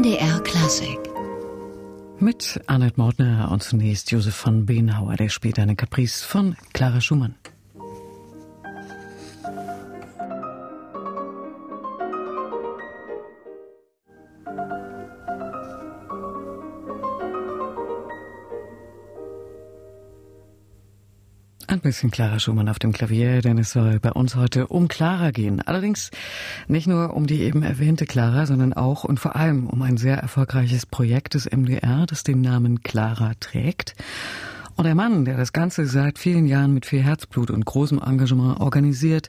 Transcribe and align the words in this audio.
MDR 0.00 0.40
Klassik. 0.40 0.98
Mit 2.20 2.58
Annette 2.66 2.98
Mautner 2.98 3.50
und 3.52 3.62
zunächst 3.62 4.10
Josef 4.10 4.34
von 4.34 4.64
Benauer, 4.64 5.14
der 5.16 5.28
spielt 5.28 5.58
eine 5.58 5.76
Caprice 5.76 6.22
von 6.22 6.56
Clara 6.72 7.02
Schumann. 7.02 7.34
Bisschen 21.90 22.12
Clara 22.12 22.38
Schumann 22.38 22.68
auf 22.68 22.78
dem 22.78 22.92
Klavier, 22.92 23.42
denn 23.42 23.58
es 23.58 23.72
soll 23.72 23.98
bei 23.98 24.12
uns 24.12 24.36
heute 24.36 24.68
um 24.68 24.86
Clara 24.86 25.32
gehen. 25.32 25.60
Allerdings 25.60 26.12
nicht 26.68 26.86
nur 26.86 27.14
um 27.14 27.26
die 27.26 27.40
eben 27.40 27.64
erwähnte 27.64 28.06
Clara, 28.06 28.46
sondern 28.46 28.72
auch 28.72 29.02
und 29.02 29.18
vor 29.18 29.34
allem 29.34 29.66
um 29.66 29.82
ein 29.82 29.96
sehr 29.96 30.16
erfolgreiches 30.16 30.86
Projekt 30.86 31.34
des 31.34 31.50
MDR, 31.50 32.06
das 32.06 32.22
den 32.22 32.42
Namen 32.42 32.84
Clara 32.84 33.32
trägt. 33.40 33.96
Und 34.76 34.84
der 34.84 34.94
Mann, 34.94 35.24
der 35.24 35.36
das 35.36 35.52
Ganze 35.52 35.84
seit 35.86 36.20
vielen 36.20 36.46
Jahren 36.46 36.72
mit 36.72 36.86
viel 36.86 37.02
Herzblut 37.02 37.50
und 37.50 37.64
großem 37.64 38.00
Engagement 38.00 38.60
organisiert, 38.60 39.28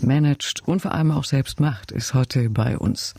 managt 0.00 0.62
und 0.66 0.80
vor 0.80 0.92
allem 0.92 1.10
auch 1.10 1.24
selbst 1.24 1.60
macht, 1.60 1.92
ist 1.92 2.14
heute 2.14 2.48
bei 2.48 2.78
uns. 2.78 3.12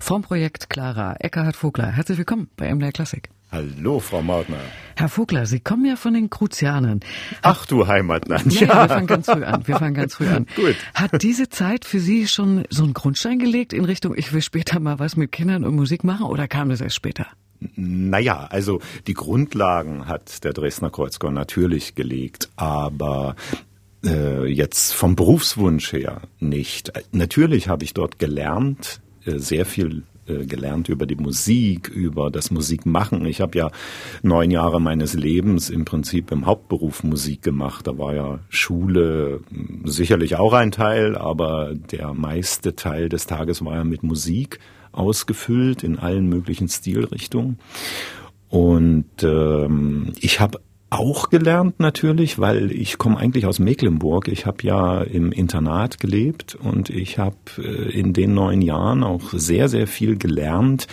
Vom 0.00 0.22
Projekt 0.22 0.68
Clara, 0.68 1.14
Eckhard 1.20 1.54
Vogler. 1.54 1.92
Herzlich 1.92 2.18
willkommen 2.18 2.48
bei 2.56 2.74
MDR 2.74 2.90
Klassik. 2.90 3.30
Hallo, 3.54 4.00
Frau 4.00 4.20
Mautner. 4.20 4.58
Herr 4.96 5.08
Vogler, 5.08 5.46
Sie 5.46 5.60
kommen 5.60 5.84
ja 5.84 5.94
von 5.94 6.12
den 6.12 6.28
Kruzianern. 6.28 6.98
Ach 7.42 7.66
du 7.66 7.86
Heimatland. 7.86 8.52
Ja, 8.52 8.66
ja, 8.66 8.82
wir 8.82 8.88
fangen 8.88 9.06
ganz 9.06 9.26
früh 9.26 9.44
an. 9.44 9.68
Wir 9.68 9.76
fangen 9.76 9.94
ganz 9.94 10.14
früh 10.16 10.26
an. 10.26 10.46
Gut. 10.56 10.74
Hat 10.92 11.22
diese 11.22 11.48
Zeit 11.48 11.84
für 11.84 12.00
Sie 12.00 12.26
schon 12.26 12.64
so 12.68 12.82
einen 12.82 12.94
Grundstein 12.94 13.38
gelegt 13.38 13.72
in 13.72 13.84
Richtung, 13.84 14.12
ich 14.16 14.32
will 14.32 14.42
später 14.42 14.80
mal 14.80 14.98
was 14.98 15.16
mit 15.16 15.30
Kindern 15.30 15.64
und 15.64 15.76
Musik 15.76 16.02
machen 16.02 16.26
oder 16.26 16.48
kam 16.48 16.68
das 16.68 16.80
erst 16.80 16.96
später? 16.96 17.28
Naja, 17.76 18.48
also 18.50 18.80
die 19.06 19.14
Grundlagen 19.14 20.08
hat 20.08 20.42
der 20.42 20.52
Dresdner 20.52 20.90
Kreuzchor 20.90 21.30
natürlich 21.30 21.94
gelegt, 21.94 22.48
aber 22.56 23.36
äh, 24.04 24.46
jetzt 24.46 24.94
vom 24.94 25.14
Berufswunsch 25.14 25.92
her 25.92 26.22
nicht. 26.40 26.92
Natürlich 27.12 27.68
habe 27.68 27.84
ich 27.84 27.94
dort 27.94 28.18
gelernt, 28.18 29.00
äh, 29.24 29.38
sehr 29.38 29.64
viel 29.64 30.02
äh, 30.26 30.46
gelernt 30.46 30.88
über 30.88 31.06
die 31.06 31.16
Musik, 31.16 31.88
über 31.88 32.30
das 32.30 32.50
Musikmachen. 32.50 33.26
Ich 33.26 33.40
habe 33.40 33.58
ja 33.58 33.70
neun 34.22 34.50
Jahre 34.50 34.80
meines 34.80 35.14
Lebens 35.14 35.70
im 35.70 35.84
Prinzip 35.84 36.30
im 36.32 36.46
Hauptberuf 36.46 37.04
Musik 37.04 37.42
gemacht. 37.42 37.86
Da 37.86 37.98
war 37.98 38.14
ja 38.14 38.38
Schule 38.48 39.40
hm, 39.50 39.82
sicherlich 39.84 40.36
auch 40.36 40.52
ein 40.52 40.70
Teil, 40.70 41.16
aber 41.16 41.74
der 41.74 42.14
meiste 42.14 42.74
Teil 42.74 43.08
des 43.08 43.26
Tages 43.26 43.64
war 43.64 43.76
ja 43.76 43.84
mit 43.84 44.02
Musik 44.02 44.60
ausgefüllt 44.92 45.82
in 45.82 45.98
allen 45.98 46.28
möglichen 46.28 46.68
Stilrichtungen. 46.68 47.58
Und 48.48 49.22
ähm, 49.22 50.12
ich 50.20 50.40
habe 50.40 50.60
auch 50.94 51.28
gelernt 51.28 51.80
natürlich, 51.80 52.38
weil 52.38 52.70
ich 52.70 52.98
komme 52.98 53.18
eigentlich 53.18 53.46
aus 53.46 53.58
Mecklenburg. 53.58 54.28
Ich 54.28 54.46
habe 54.46 54.58
ja 54.62 55.02
im 55.02 55.32
Internat 55.32 55.98
gelebt 55.98 56.54
und 56.54 56.88
ich 56.88 57.18
habe 57.18 57.36
äh, 57.58 57.90
in 57.98 58.12
den 58.12 58.34
neun 58.34 58.62
Jahren 58.62 59.02
auch 59.02 59.32
sehr, 59.32 59.68
sehr 59.68 59.86
viel 59.86 60.16
gelernt, 60.16 60.86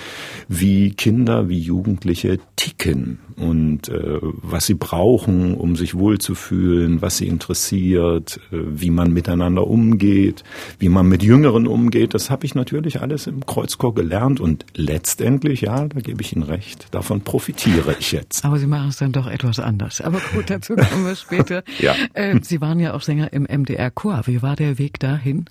wie 0.48 0.92
Kinder, 0.92 1.50
wie 1.50 1.60
Jugendliche 1.60 2.40
ticken 2.56 3.20
und 3.38 3.90
äh, 3.90 4.20
was 4.22 4.66
sie 4.66 4.76
brauchen, 4.76 5.56
um 5.56 5.76
sich 5.76 5.96
wohlzufühlen, 5.96 7.02
was 7.02 7.18
sie 7.18 7.28
interessiert, 7.28 8.40
äh, 8.52 8.58
wie 8.58 8.90
man 8.90 9.12
miteinander 9.12 9.68
umgeht, 9.68 10.44
wie 10.80 10.90
man 10.90 11.08
mit 11.08 11.24
Jüngeren 11.24 11.68
umgeht. 11.68 12.14
Das 12.14 12.30
habe 12.30 12.46
ich 12.46 12.56
natürlich 12.56 13.02
alles 13.02 13.28
im 13.28 13.46
Kreuzchor 13.46 13.94
gelernt 13.94 14.40
und 14.40 14.66
letztendlich, 14.76 15.62
ja, 15.62 15.88
da 15.88 16.00
gebe 16.00 16.22
ich 16.22 16.36
Ihnen 16.36 16.44
recht, 16.44 16.88
davon 16.92 17.22
profitiere 17.22 17.96
ich 18.00 18.12
jetzt. 18.12 18.46
Aber 18.46 18.58
Sie 18.58 18.68
machen 18.68 18.90
es 18.90 18.98
dann 18.98 19.12
doch 19.12 19.28
etwas 19.28 19.60
anders. 19.60 19.91
Aber 20.00 20.22
gut, 20.34 20.50
dazu 20.50 20.76
kommen 20.76 21.06
wir 21.06 21.16
später. 21.16 21.64
ja. 21.80 21.96
Äh, 22.14 22.40
Sie 22.42 22.62
waren 22.62 22.80
ja 22.80 22.94
auch 22.94 23.02
Sänger 23.02 23.34
im 23.34 23.44
MDR-Chor. 23.44 24.22
Wie 24.26 24.42
war 24.42 24.56
der 24.56 24.78
Weg 24.78 25.00
dahin? 25.00 25.46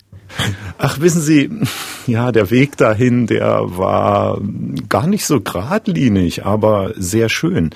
Ach, 0.79 1.01
wissen 1.01 1.21
Sie, 1.21 1.51
ja, 2.07 2.33
der 2.33 2.51
Weg 2.51 2.77
dahin, 2.77 3.27
der 3.27 3.77
war 3.77 4.41
gar 4.89 5.07
nicht 5.07 5.27
so 5.27 5.41
geradlinig, 5.41 6.45
aber 6.47 6.93
sehr 6.97 7.29
schön. 7.29 7.71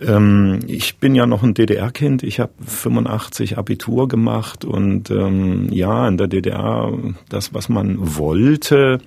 Ähm, 0.00 0.60
ich 0.66 0.98
bin 0.98 1.14
ja 1.14 1.26
noch 1.26 1.42
ein 1.42 1.54
DDR-Kind. 1.54 2.22
Ich 2.22 2.40
habe 2.40 2.52
85 2.64 3.58
Abitur 3.58 4.08
gemacht 4.08 4.64
und 4.64 5.10
ähm, 5.10 5.68
ja, 5.72 6.06
in 6.08 6.16
der 6.16 6.28
DDR 6.28 6.92
das, 7.28 7.52
was 7.52 7.68
man 7.68 7.96
wollte, 8.16 9.00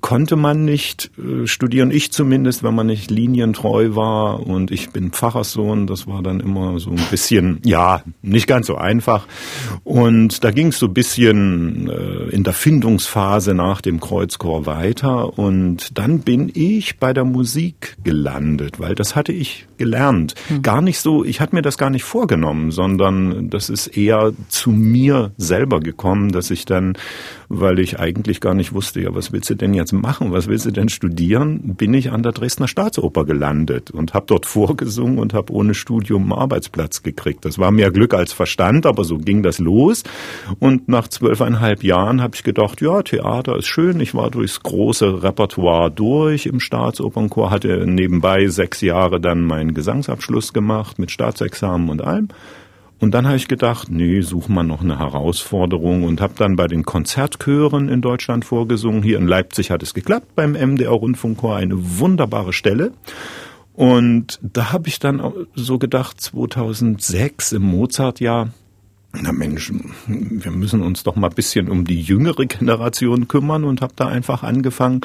konnte 0.00 0.36
man 0.36 0.64
nicht 0.64 1.10
äh, 1.18 1.46
studieren. 1.46 1.90
Ich 1.90 2.12
zumindest, 2.12 2.62
wenn 2.62 2.74
man 2.74 2.86
nicht 2.86 3.10
linientreu 3.10 3.94
war. 3.94 4.46
Und 4.46 4.70
ich 4.70 4.90
bin 4.90 5.10
Pfarrerssohn. 5.10 5.86
Das 5.86 6.06
war 6.06 6.22
dann 6.22 6.40
immer 6.40 6.78
so 6.78 6.90
ein 6.90 7.00
bisschen, 7.10 7.60
ja, 7.64 8.02
nicht 8.22 8.46
ganz 8.46 8.66
so 8.66 8.76
einfach. 8.76 9.26
Und 9.84 10.44
da 10.44 10.50
ging 10.50 10.68
es 10.68 10.78
so 10.78 10.86
ein 10.86 10.94
bisschen 10.94 11.88
äh, 11.88 12.28
in 12.34 12.44
der 12.44 12.52
Findungsphase 12.52 13.54
nach 13.54 13.80
dem 13.80 13.98
Kreuzchor 13.98 14.66
weiter. 14.66 15.38
Und 15.38 15.98
dann 15.98 16.20
bin 16.20 16.50
ich 16.52 16.98
bei 16.98 17.12
der 17.12 17.24
Musik 17.24 17.96
gelandet, 18.04 18.78
weil 18.78 18.94
das 18.94 19.16
hatte 19.16 19.32
ich 19.32 19.66
gelernt. 19.78 20.34
Hm. 20.48 20.62
Gar 20.62 20.82
nicht 20.82 21.00
so, 21.00 21.24
ich 21.24 21.40
hatte 21.40 21.54
mir 21.54 21.62
das 21.62 21.78
gar 21.78 21.90
nicht 21.90 22.04
vorgenommen, 22.04 22.72
sondern 22.72 23.48
das 23.48 23.70
ist 23.70 23.86
eher 23.86 24.32
zu 24.48 24.70
mir 24.70 25.32
selber 25.38 25.80
gekommen, 25.80 26.30
dass 26.30 26.50
ich 26.50 26.66
dann, 26.66 26.94
weil 27.48 27.78
ich 27.78 27.98
eigentlich 27.98 28.40
gar 28.40 28.54
nicht 28.54 28.74
wusste, 28.74 29.00
ja, 29.00 29.14
was 29.14 29.32
willst 29.32 29.48
du 29.48 29.54
denn 29.54 29.77
jetzt 29.78 29.92
machen? 29.92 30.32
Was 30.32 30.46
willst 30.46 30.66
du 30.66 30.70
denn 30.70 30.90
studieren? 30.90 31.74
Bin 31.76 31.94
ich 31.94 32.12
an 32.12 32.22
der 32.22 32.32
Dresdner 32.32 32.68
Staatsoper 32.68 33.24
gelandet 33.24 33.90
und 33.90 34.12
habe 34.12 34.26
dort 34.26 34.44
vorgesungen 34.44 35.18
und 35.18 35.32
habe 35.32 35.52
ohne 35.52 35.74
Studium 35.74 36.24
einen 36.24 36.32
Arbeitsplatz 36.32 37.02
gekriegt. 37.02 37.44
Das 37.44 37.58
war 37.58 37.70
mehr 37.70 37.90
Glück 37.90 38.12
als 38.12 38.32
Verstand, 38.32 38.84
aber 38.84 39.04
so 39.04 39.16
ging 39.16 39.42
das 39.42 39.58
los. 39.58 40.02
Und 40.58 40.88
nach 40.88 41.08
zwölfeinhalb 41.08 41.82
Jahren 41.82 42.20
habe 42.20 42.34
ich 42.34 42.42
gedacht, 42.42 42.80
ja, 42.80 43.02
Theater 43.02 43.56
ist 43.56 43.66
schön. 43.66 44.00
Ich 44.00 44.14
war 44.14 44.30
durchs 44.30 44.62
große 44.62 45.22
Repertoire 45.22 45.90
durch 45.90 46.44
im 46.46 46.60
Staatsopernchor, 46.60 47.50
hatte 47.50 47.86
nebenbei 47.86 48.48
sechs 48.48 48.80
Jahre 48.82 49.20
dann 49.20 49.44
meinen 49.44 49.72
Gesangsabschluss 49.72 50.52
gemacht 50.52 50.98
mit 50.98 51.10
Staatsexamen 51.10 51.88
und 51.88 52.02
allem. 52.02 52.28
Und 53.00 53.12
dann 53.12 53.26
habe 53.26 53.36
ich 53.36 53.46
gedacht, 53.46 53.90
nee, 53.90 54.20
such 54.22 54.48
mal 54.48 54.64
noch 54.64 54.80
eine 54.80 54.98
Herausforderung 54.98 56.02
und 56.02 56.20
habe 56.20 56.34
dann 56.36 56.56
bei 56.56 56.66
den 56.66 56.84
Konzertchören 56.84 57.88
in 57.88 58.00
Deutschland 58.00 58.44
vorgesungen. 58.44 59.02
Hier 59.02 59.18
in 59.18 59.28
Leipzig 59.28 59.70
hat 59.70 59.82
es 59.82 59.94
geklappt 59.94 60.34
beim 60.34 60.52
MDR 60.52 60.90
Rundfunkchor, 60.90 61.56
eine 61.56 62.00
wunderbare 62.00 62.52
Stelle. 62.52 62.92
Und 63.74 64.40
da 64.42 64.72
habe 64.72 64.88
ich 64.88 64.98
dann 64.98 65.22
so 65.54 65.78
gedacht, 65.78 66.20
2006 66.20 67.52
im 67.52 67.62
Mozartjahr, 67.62 68.48
na 69.12 69.32
Mensch, 69.32 69.72
wir 70.06 70.50
müssen 70.50 70.82
uns 70.82 71.02
doch 71.02 71.16
mal 71.16 71.28
ein 71.28 71.34
bisschen 71.34 71.70
um 71.70 71.84
die 71.84 72.00
jüngere 72.00 72.44
Generation 72.46 73.26
kümmern 73.26 73.64
und 73.64 73.80
habe 73.80 73.94
da 73.96 74.06
einfach 74.06 74.42
angefangen, 74.42 75.00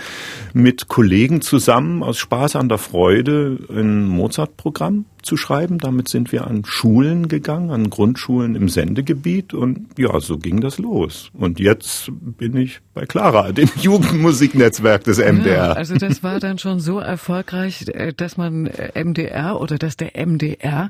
mit 0.54 0.90
Kollegen 0.90 1.42
zusammen 1.42 2.04
aus 2.04 2.18
Spaß 2.18 2.58
an 2.58 2.68
der 2.68 2.78
Freude 2.78 3.60
ein 3.70 4.06
Mozart-Programm 4.06 5.06
zu 5.22 5.38
schreiben. 5.38 5.78
Damit 5.78 6.10
sind 6.10 6.32
wir 6.34 6.46
an 6.46 6.64
Schulen 6.66 7.30
gegangen, 7.30 7.72
an 7.72 7.90
Grundschulen 7.90 8.56
im 8.56 8.68
Sendegebiet 8.68 9.54
und 9.54 9.98
ja, 9.98 10.20
so 10.20 10.38
ging 10.38 10.60
das 10.60 10.78
los. 10.80 11.32
Und 11.34 11.62
jetzt 11.62 12.12
bin 12.12 12.58
ich 12.58 12.82
bei 12.94 13.06
Clara, 13.06 13.54
dem 13.54 13.70
Jugendmusiknetzwerk 13.82 15.06
des 15.06 15.18
MDR. 15.20 15.46
Ja, 15.46 15.72
also 15.72 15.96
das 15.96 16.24
war 16.24 16.42
dann 16.42 16.60
schon 16.60 16.82
so 16.82 17.00
erfolgreich, 17.00 17.86
äh, 17.88 18.14
dass 18.14 18.36
man 18.36 18.68
äh, 18.68 19.02
MDR 19.02 19.60
oder 19.62 19.78
dass 19.78 19.96
der 19.96 20.12
MDR 20.16 20.90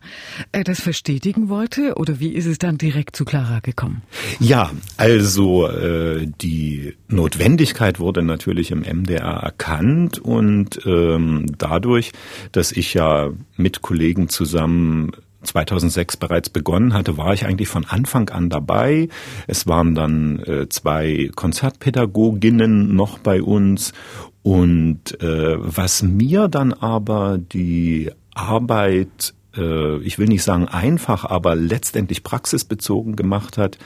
äh, 0.51 0.63
das 0.63 0.81
verstetigen 0.81 1.47
wollte 1.47 1.95
oder 1.95 2.19
wie 2.19 2.34
ist 2.34 2.47
es 2.47 2.57
dann 2.57 2.80
direkt 2.80 3.02
zu 3.11 3.25
Clara 3.25 3.59
gekommen? 3.59 4.01
Ja, 4.39 4.71
also 4.97 5.67
äh, 5.67 6.27
die 6.41 6.95
Notwendigkeit 7.07 7.99
wurde 7.99 8.23
natürlich 8.23 8.71
im 8.71 8.81
MDR 8.81 9.41
erkannt 9.44 10.19
und 10.19 10.79
ähm, 10.85 11.45
dadurch, 11.57 12.11
dass 12.51 12.71
ich 12.71 12.94
ja 12.94 13.31
mit 13.57 13.81
Kollegen 13.81 14.29
zusammen 14.29 15.11
2006 15.44 16.17
bereits 16.17 16.50
begonnen 16.50 16.94
hatte, 16.94 17.17
war 17.17 17.33
ich 17.33 17.45
eigentlich 17.45 17.67
von 17.67 17.85
Anfang 17.85 18.29
an 18.29 18.50
dabei. 18.50 19.09
Es 19.47 19.67
waren 19.67 19.94
dann 19.95 20.39
äh, 20.39 20.69
zwei 20.69 21.29
Konzertpädagoginnen 21.35 22.95
noch 22.95 23.19
bei 23.19 23.41
uns 23.41 23.94
und 24.41 25.21
äh, 25.21 25.56
was 25.57 26.03
mir 26.03 26.47
dann 26.47 26.73
aber 26.73 27.38
die 27.38 28.11
Arbeit 28.33 29.33
ich 29.61 30.17
will 30.17 30.27
nicht 30.27 30.44
sagen 30.44 30.67
einfach, 30.67 31.25
aber 31.25 31.55
letztendlich 31.55 32.23
praxisbezogen 32.23 33.15
gemacht 33.15 33.57
hat, 33.57 33.77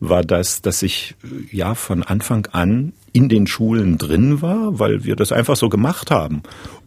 war 0.00 0.22
das, 0.22 0.62
dass 0.62 0.82
ich 0.82 1.14
äh, 1.24 1.56
ja 1.56 1.74
von 1.74 2.02
Anfang 2.02 2.46
an 2.52 2.92
in 3.12 3.28
den 3.28 3.46
Schulen 3.46 3.98
drin 3.98 4.42
war, 4.42 4.78
weil 4.78 5.04
wir 5.04 5.16
das 5.16 5.32
einfach 5.32 5.56
so 5.56 5.68
gemacht 5.68 6.10
haben. 6.10 6.42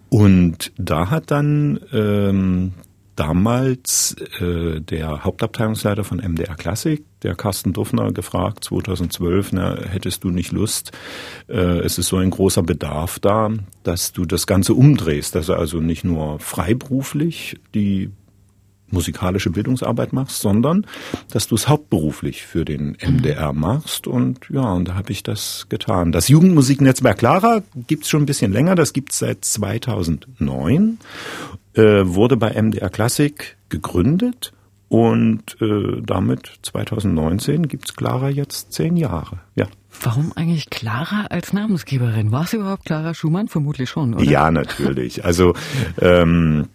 Und 0.09 0.71
da 0.77 1.09
hat 1.09 1.31
dann 1.31 1.79
ähm, 1.91 2.73
damals 3.15 4.15
äh, 4.39 4.81
der 4.81 5.23
Hauptabteilungsleiter 5.23 6.03
von 6.03 6.17
MDR 6.17 6.55
Klassik, 6.55 7.03
der 7.21 7.35
Carsten 7.35 7.73
Duffner, 7.73 8.11
gefragt 8.11 8.63
2012, 8.65 9.53
na, 9.53 9.77
hättest 9.81 10.23
du 10.23 10.29
nicht 10.29 10.51
Lust, 10.51 10.91
äh, 11.47 11.79
es 11.79 11.97
ist 11.97 12.07
so 12.07 12.17
ein 12.17 12.29
großer 12.29 12.63
Bedarf 12.63 13.19
da, 13.19 13.49
dass 13.83 14.11
du 14.11 14.25
das 14.25 14.47
Ganze 14.47 14.73
umdrehst, 14.73 15.35
dass 15.35 15.49
er 15.49 15.57
also 15.57 15.79
nicht 15.79 16.03
nur 16.03 16.39
freiberuflich 16.39 17.57
die 17.73 18.09
musikalische 18.95 19.51
Bildungsarbeit 19.51 20.13
machst, 20.13 20.39
sondern 20.39 20.87
dass 21.31 21.47
du 21.47 21.55
es 21.55 21.67
hauptberuflich 21.67 22.43
für 22.43 22.65
den 22.65 22.97
MDR 22.99 23.53
machst. 23.53 24.07
Und 24.07 24.39
ja, 24.49 24.73
und 24.73 24.87
da 24.87 24.95
habe 24.95 25.11
ich 25.11 25.21
das 25.21 25.67
getan. 25.69 26.11
Das 26.11 26.29
Jugendmusiknetzwerk 26.29 27.19
Clara 27.19 27.61
gibt's 27.87 28.09
schon 28.09 28.23
ein 28.23 28.25
bisschen 28.25 28.51
länger, 28.51 28.75
das 28.75 28.93
gibt's 28.93 29.19
seit 29.19 29.45
2009, 29.45 30.97
äh, 31.73 31.81
wurde 32.05 32.37
bei 32.37 32.59
MDR 32.59 32.89
Klassik 32.89 33.57
gegründet. 33.69 34.51
Und 34.87 35.57
äh, 35.61 36.01
damit 36.05 36.59
2019 36.61 37.67
gibt's 37.67 37.95
Clara 37.95 38.29
jetzt 38.29 38.71
zehn 38.71 38.95
Jahre. 38.95 39.39
Ja. 39.55 39.65
Warum 40.01 40.31
eigentlich 40.35 40.69
Clara 40.69 41.25
als 41.29 41.53
Namensgeberin? 41.53 42.31
War 42.31 42.43
es 42.43 42.53
überhaupt 42.53 42.85
Clara 42.85 43.13
Schumann? 43.13 43.47
Vermutlich 43.47 43.89
schon, 43.89 44.13
oder? 44.13 44.23
Ja, 44.23 44.51
natürlich. 44.51 45.25
Also 45.25 45.53
ähm, 45.99 46.67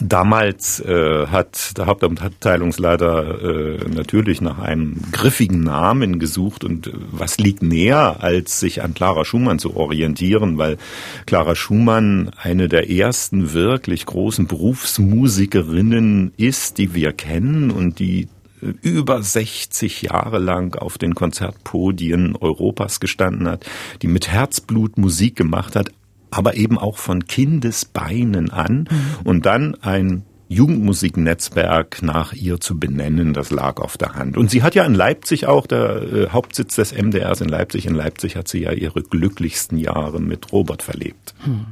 Damals 0.00 0.80
äh, 0.80 1.26
hat 1.26 1.76
der 1.78 1.86
Hauptabteilungsleiter 1.86 3.42
äh, 3.42 3.88
natürlich 3.88 4.40
nach 4.40 4.58
einem 4.58 5.00
griffigen 5.12 5.60
Namen 5.60 6.18
gesucht 6.18 6.64
und 6.64 6.88
äh, 6.88 6.92
was 7.10 7.38
liegt 7.38 7.62
näher, 7.62 8.16
als 8.20 8.60
sich 8.60 8.82
an 8.82 8.94
Clara 8.94 9.24
Schumann 9.24 9.58
zu 9.58 9.76
orientieren, 9.76 10.58
weil 10.58 10.78
Clara 11.26 11.54
Schumann 11.54 12.30
eine 12.36 12.68
der 12.68 12.90
ersten 12.90 13.52
wirklich 13.52 14.06
großen 14.06 14.46
Berufsmusikerinnen 14.46 16.32
ist, 16.36 16.78
die 16.78 16.94
wir 16.94 17.12
kennen 17.12 17.70
und 17.70 17.98
die 17.98 18.28
äh, 18.62 18.72
über 18.82 19.22
60 19.22 20.02
Jahre 20.02 20.38
lang 20.38 20.76
auf 20.76 20.98
den 20.98 21.14
Konzertpodien 21.14 22.36
Europas 22.36 23.00
gestanden 23.00 23.48
hat, 23.48 23.64
die 24.02 24.08
mit 24.08 24.28
Herzblut 24.28 24.98
Musik 24.98 25.36
gemacht 25.36 25.76
hat, 25.76 25.90
aber 26.36 26.56
eben 26.56 26.78
auch 26.78 26.98
von 26.98 27.26
Kindesbeinen 27.26 28.50
an 28.50 28.88
mhm. 28.90 29.16
und 29.24 29.46
dann 29.46 29.74
ein 29.82 30.24
Jugendmusiknetzwerk 30.48 32.02
nach 32.02 32.32
ihr 32.32 32.60
zu 32.60 32.78
benennen, 32.78 33.32
das 33.32 33.50
lag 33.50 33.80
auf 33.80 33.96
der 33.96 34.14
Hand. 34.14 34.36
Und 34.36 34.50
sie 34.50 34.62
hat 34.62 34.74
ja 34.74 34.84
in 34.84 34.94
Leipzig 34.94 35.46
auch, 35.46 35.66
der 35.66 36.02
äh, 36.02 36.28
Hauptsitz 36.30 36.76
des 36.76 36.92
MDRs 36.92 37.40
in 37.40 37.48
Leipzig, 37.48 37.86
in 37.86 37.94
Leipzig 37.94 38.36
hat 38.36 38.48
sie 38.48 38.60
ja 38.60 38.72
ihre 38.72 39.02
glücklichsten 39.02 39.78
Jahre 39.78 40.20
mit 40.20 40.52
Robert 40.52 40.82
verlebt. 40.82 41.34
Hm. 41.44 41.66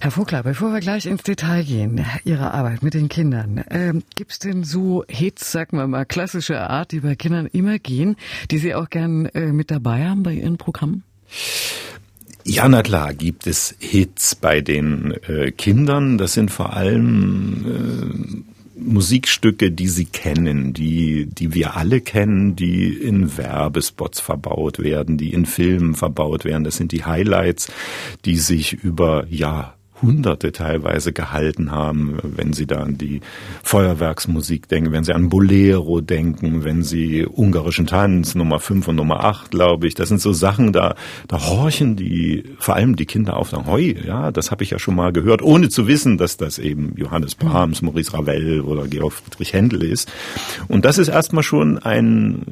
Herr 0.00 0.10
Vogler, 0.10 0.42
bevor 0.42 0.72
wir 0.72 0.80
gleich 0.80 1.06
ins 1.06 1.22
Detail 1.22 1.62
gehen, 1.62 2.04
Ihre 2.24 2.52
Arbeit 2.54 2.82
mit 2.82 2.94
den 2.94 3.08
Kindern, 3.08 3.62
ähm, 3.70 4.02
gibt 4.16 4.32
es 4.32 4.38
denn 4.38 4.64
so 4.64 5.04
Hits, 5.08 5.52
sagen 5.52 5.76
wir 5.76 5.86
mal, 5.86 6.06
klassische 6.06 6.58
Art, 6.60 6.92
die 6.92 7.00
bei 7.00 7.14
Kindern 7.16 7.46
immer 7.46 7.78
gehen, 7.78 8.16
die 8.50 8.58
Sie 8.58 8.74
auch 8.74 8.88
gern 8.88 9.26
äh, 9.26 9.52
mit 9.52 9.70
dabei 9.70 10.08
haben 10.08 10.22
bei 10.22 10.32
Ihren 10.32 10.56
Programmen? 10.56 11.04
Ja, 12.52 12.68
na 12.68 12.82
klar, 12.82 13.14
gibt 13.14 13.46
es 13.46 13.76
Hits 13.78 14.34
bei 14.34 14.60
den 14.60 15.12
äh, 15.28 15.52
Kindern. 15.52 16.18
Das 16.18 16.32
sind 16.32 16.50
vor 16.50 16.72
allem 16.72 18.44
äh, 18.76 18.80
Musikstücke, 18.80 19.70
die 19.70 19.86
sie 19.86 20.06
kennen, 20.06 20.72
die, 20.72 21.26
die 21.26 21.54
wir 21.54 21.76
alle 21.76 22.00
kennen, 22.00 22.56
die 22.56 22.88
in 22.88 23.36
Werbespots 23.36 24.18
verbaut 24.18 24.80
werden, 24.80 25.16
die 25.16 25.32
in 25.32 25.46
Filmen 25.46 25.94
verbaut 25.94 26.44
werden. 26.44 26.64
Das 26.64 26.76
sind 26.76 26.90
die 26.90 27.04
Highlights, 27.04 27.70
die 28.24 28.36
sich 28.36 28.72
über, 28.72 29.26
ja, 29.30 29.74
Hunderte 30.02 30.52
teilweise 30.52 31.12
gehalten 31.12 31.70
haben, 31.70 32.18
wenn 32.22 32.52
Sie 32.52 32.66
da 32.66 32.76
an 32.76 32.98
die 32.98 33.20
Feuerwerksmusik 33.62 34.68
denken, 34.68 34.92
wenn 34.92 35.04
Sie 35.04 35.12
an 35.12 35.28
Bolero 35.28 36.00
denken, 36.00 36.64
wenn 36.64 36.82
Sie 36.82 37.26
ungarischen 37.26 37.86
Tanz 37.86 38.34
Nummer 38.34 38.60
5 38.60 38.88
und 38.88 38.96
Nummer 38.96 39.24
8, 39.24 39.50
glaube 39.50 39.86
ich. 39.86 39.94
Das 39.94 40.08
sind 40.08 40.20
so 40.20 40.32
Sachen, 40.32 40.72
da, 40.72 40.94
da 41.28 41.40
horchen 41.48 41.96
die, 41.96 42.44
vor 42.58 42.74
allem 42.74 42.96
die 42.96 43.06
Kinder 43.06 43.36
auf, 43.36 43.50
sagen, 43.50 43.66
hoi, 43.66 43.96
ja, 44.04 44.30
das 44.30 44.50
habe 44.50 44.64
ich 44.64 44.70
ja 44.70 44.78
schon 44.78 44.94
mal 44.94 45.12
gehört, 45.12 45.42
ohne 45.42 45.68
zu 45.68 45.86
wissen, 45.86 46.18
dass 46.18 46.36
das 46.36 46.58
eben 46.58 46.94
Johannes 46.96 47.34
Brahms, 47.34 47.82
Maurice 47.82 48.14
Ravel 48.14 48.60
oder 48.62 48.86
Georg 48.86 49.12
Friedrich 49.12 49.52
Händel 49.52 49.82
ist. 49.82 50.10
Und 50.68 50.84
das 50.84 50.98
ist 50.98 51.08
erstmal 51.08 51.42
schon 51.42 51.78
ein, 51.78 52.44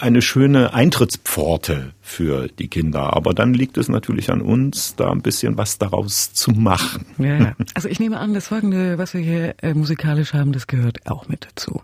eine 0.00 0.22
schöne 0.22 0.74
Eintrittspforte 0.74 1.92
für 2.00 2.48
die 2.48 2.68
Kinder. 2.68 3.14
Aber 3.14 3.34
dann 3.34 3.54
liegt 3.54 3.76
es 3.78 3.88
natürlich 3.88 4.30
an 4.30 4.40
uns, 4.40 4.96
da 4.96 5.10
ein 5.10 5.22
bisschen 5.22 5.56
was 5.56 5.78
daraus 5.78 6.32
zu 6.32 6.52
machen. 6.52 7.06
Ja, 7.18 7.38
ja. 7.38 7.56
Also 7.74 7.88
ich 7.88 8.00
nehme 8.00 8.18
an, 8.18 8.34
das 8.34 8.48
folgende, 8.48 8.98
was 8.98 9.14
wir 9.14 9.20
hier 9.20 9.54
äh, 9.62 9.74
musikalisch 9.74 10.34
haben, 10.34 10.52
das 10.52 10.66
gehört 10.66 10.98
auch 11.10 11.28
mit 11.28 11.46
dazu. 11.46 11.82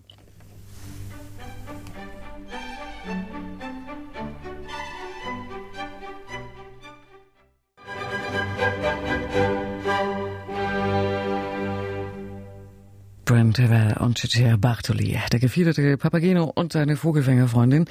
Brent 13.46 13.60
Ever 13.60 14.00
und 14.00 14.18
Chichia 14.18 14.56
Bartoli, 14.56 15.20
der 15.30 15.38
gefiederte 15.38 15.96
Papageno 15.96 16.50
und 16.52 16.72
seine 16.72 16.96
Vogelfängerfreundin. 16.96 17.84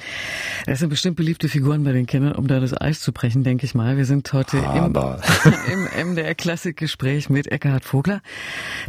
Das 0.66 0.80
sind 0.80 0.90
bestimmt 0.90 1.16
beliebte 1.16 1.48
Figuren 1.48 1.82
bei 1.82 1.92
den 1.92 2.04
Kindern, 2.04 2.32
um 2.34 2.46
da 2.46 2.60
das 2.60 2.78
Eis 2.78 3.00
zu 3.00 3.10
brechen, 3.10 3.42
denke 3.42 3.64
ich 3.64 3.74
mal. 3.74 3.96
Wir 3.96 4.04
sind 4.04 4.30
heute 4.34 4.58
im, 4.58 4.94
im 6.04 6.10
MDR 6.10 6.34
Klassikgespräch 6.34 7.30
mit 7.30 7.46
Eckhard 7.46 7.86
Vogler, 7.86 8.20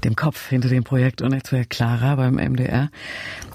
dem 0.04 0.18
Kopf 0.18 0.50
hinter 0.50 0.68
dem 0.68 0.84
Projekt 0.84 1.22
und 1.22 1.30
Netzwerk 1.30 1.70
Clara 1.70 2.16
beim 2.16 2.36
MDR. 2.36 2.90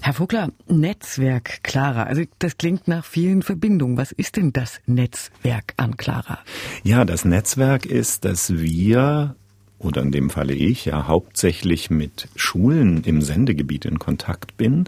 Herr 0.01 0.15
Vogler, 0.15 0.49
Netzwerk 0.69 1.63
Clara, 1.63 2.05
also 2.05 2.23
das 2.39 2.57
klingt 2.57 2.89
nach 2.89 3.05
vielen 3.05 3.43
Verbindungen. 3.43 3.99
Was 3.99 4.13
ist 4.13 4.39
denn 4.39 4.55
das 4.55 4.81
Netzwerk 4.87 5.75
an 5.77 5.99
Clara? 5.99 6.39
Ja, 6.83 7.05
das 7.05 7.27
Netzwerk 7.27 7.85
ist, 7.85 8.25
dass 8.25 8.55
wir 8.57 9.37
oder 9.83 10.03
in 10.03 10.13
dem 10.13 10.31
Falle 10.31 10.55
ich 10.55 10.85
ja 10.85 11.07
hauptsächlich 11.07 11.91
mit 11.91 12.29
Schulen 12.37 13.03
im 13.05 13.23
Sendegebiet 13.23 13.85
in 13.85 13.99
Kontakt 13.99 14.57
bin. 14.57 14.85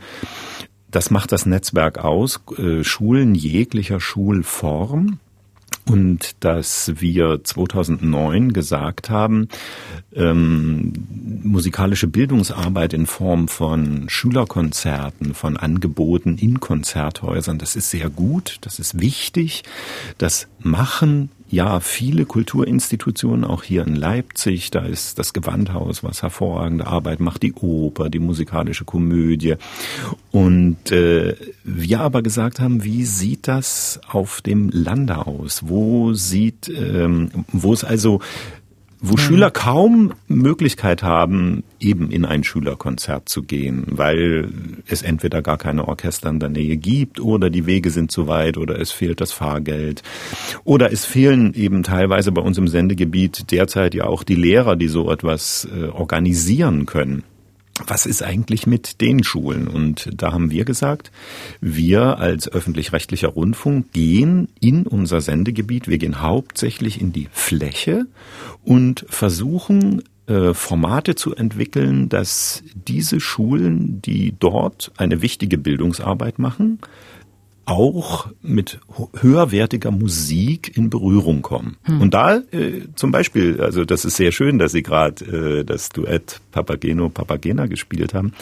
Das 0.91 1.11
macht 1.11 1.33
das 1.33 1.45
Netzwerk 1.45 1.99
aus, 1.99 2.41
äh, 2.57 2.85
Schulen 2.85 3.35
jeglicher 3.35 4.01
Schulform. 4.01 5.19
Und 5.87 6.37
dass 6.41 6.93
wir 6.97 7.45
2009 7.45 8.55
gesagt 8.55 9.11
haben, 9.11 9.49
ähm, 10.15 10.95
musikalische 11.43 12.07
Bildungsarbeit 12.07 12.95
in 12.95 13.07
Form 13.07 13.49
von 13.49 14.09
Schülerkonzerten, 14.09 15.35
von 15.35 15.59
Angeboten 15.59 16.39
in 16.39 16.59
Konzerthäusern, 16.59 17.59
das 17.59 17.77
ist 17.77 17.91
sehr 17.91 18.09
gut, 18.09 18.59
das 18.63 18.79
ist 18.79 18.99
wichtig. 18.99 19.63
Das 20.17 20.49
machen 20.59 21.29
ja, 21.51 21.81
viele 21.81 22.25
Kulturinstitutionen, 22.25 23.45
auch 23.45 23.63
hier 23.63 23.87
in 23.87 23.95
Leipzig, 23.95 24.71
da 24.71 24.81
ist 24.81 25.19
das 25.19 25.33
Gewandhaus, 25.33 26.03
was 26.03 26.23
hervorragende 26.23 26.87
Arbeit 26.87 27.21
macht, 27.21 27.43
die 27.43 27.53
Oper, 27.53 28.11
die 28.11 28.19
musikalische 28.19 28.85
Komödie. 28.85 29.55
Und 30.33 30.91
äh, 30.91 31.37
wir 31.63 32.01
aber 32.01 32.23
gesagt 32.23 32.61
haben, 32.61 32.83
wie 32.83 33.05
sieht 33.05 33.47
das 33.47 34.01
auf 34.09 34.41
dem 34.41 34.71
Lande 34.71 35.27
aus? 35.27 35.63
Wo 35.67 36.15
sieht, 36.15 36.69
ähm, 36.69 37.31
wo 37.53 37.73
es 37.73 37.85
also 37.85 38.21
wo 39.07 39.13
mhm. 39.13 39.19
Schüler 39.19 39.51
kaum 39.51 40.15
Möglichkeit 40.29 41.03
haben, 41.03 41.63
eben 41.79 42.11
in 42.11 42.25
ein 42.25 42.43
Schülerkonzert 42.43 43.29
zu 43.29 43.43
gehen, 43.43 43.85
weil 43.91 44.49
es 44.87 45.03
entweder 45.03 45.43
gar 45.43 45.59
keine 45.59 45.87
Orchester 45.87 46.31
in 46.31 46.41
der 46.41 46.49
Nähe 46.49 46.79
gibt 46.79 47.21
oder 47.21 47.51
die 47.51 47.67
Wege 47.67 47.91
sind 47.91 48.11
zu 48.11 48.29
weit 48.29 48.57
oder 48.57 48.81
es 48.81 48.93
fehlt 48.93 49.21
das 49.21 49.33
Fahrgeld 49.33 50.03
oder 50.65 50.91
es 50.91 51.05
fehlen 51.05 51.53
eben 51.53 51.83
teilweise 51.83 52.33
bei 52.33 52.41
uns 52.41 52.57
im 52.57 52.69
Sendegebiet 52.69 53.51
derzeit 53.51 53.95
ja 53.95 54.05
auch 54.05 54.23
die 54.23 54.37
Lehrer, 54.37 54.75
die 54.75 54.89
so 54.89 55.11
etwas 55.11 55.69
äh, 55.77 55.89
organisieren 55.89 56.87
können 56.87 57.25
was 57.87 58.07
ist 58.07 58.23
eigentlich 58.23 58.67
mit 58.67 59.01
den 59.01 59.25
Schulen? 59.25 59.69
Und 59.69 60.09
da 60.15 60.33
haben 60.33 60.51
wir 60.51 60.65
gesagt, 60.65 61.11
wir 61.61 62.19
als 62.19 62.49
öffentlich-rechtlicher 62.49 63.29
Rundfunk 63.29 63.93
gehen 63.93 64.49
in 64.61 64.87
unser 64.87 65.21
Sendegebiet, 65.21 65.89
wir 65.89 65.99
gehen 65.99 66.23
hauptsächlich 66.23 67.01
in 67.01 67.13
die 67.13 67.29
Fläche 67.33 68.07
und 68.63 69.05
versuchen 69.09 70.03
äh, 70.27 70.55
Formate 70.55 71.17
zu 71.17 71.35
entwickeln, 71.35 72.09
dass 72.09 72.63
diese 72.75 73.21
Schulen, 73.21 74.01
die 74.03 74.35
dort 74.39 74.93
eine 74.97 75.21
wichtige 75.21 75.59
Bildungsarbeit 75.59 76.39
machen, 76.39 76.79
auch 77.67 78.29
mit 78.43 78.81
höherwertiger 79.21 79.91
Musik 79.91 80.77
in 80.77 80.91
Berührung 80.91 81.43
kommen. 81.43 81.77
Hm. 81.85 82.01
Und 82.01 82.15
da 82.15 82.37
äh, 82.53 82.83
zum 82.95 83.11
Beispiel, 83.11 83.61
also 83.61 83.85
das 83.85 84.05
ist 84.05 84.17
sehr 84.17 84.33
schön, 84.33 84.59
dass 84.59 84.73
Sie 84.73 84.83
gerade 84.83 85.25
äh, 85.25 85.65
das 85.65 85.89
Duett 85.89 86.41
Papageno 86.53 87.09
Papagena 87.09 87.67
gespielt 87.67 88.15
haben. 88.15 88.33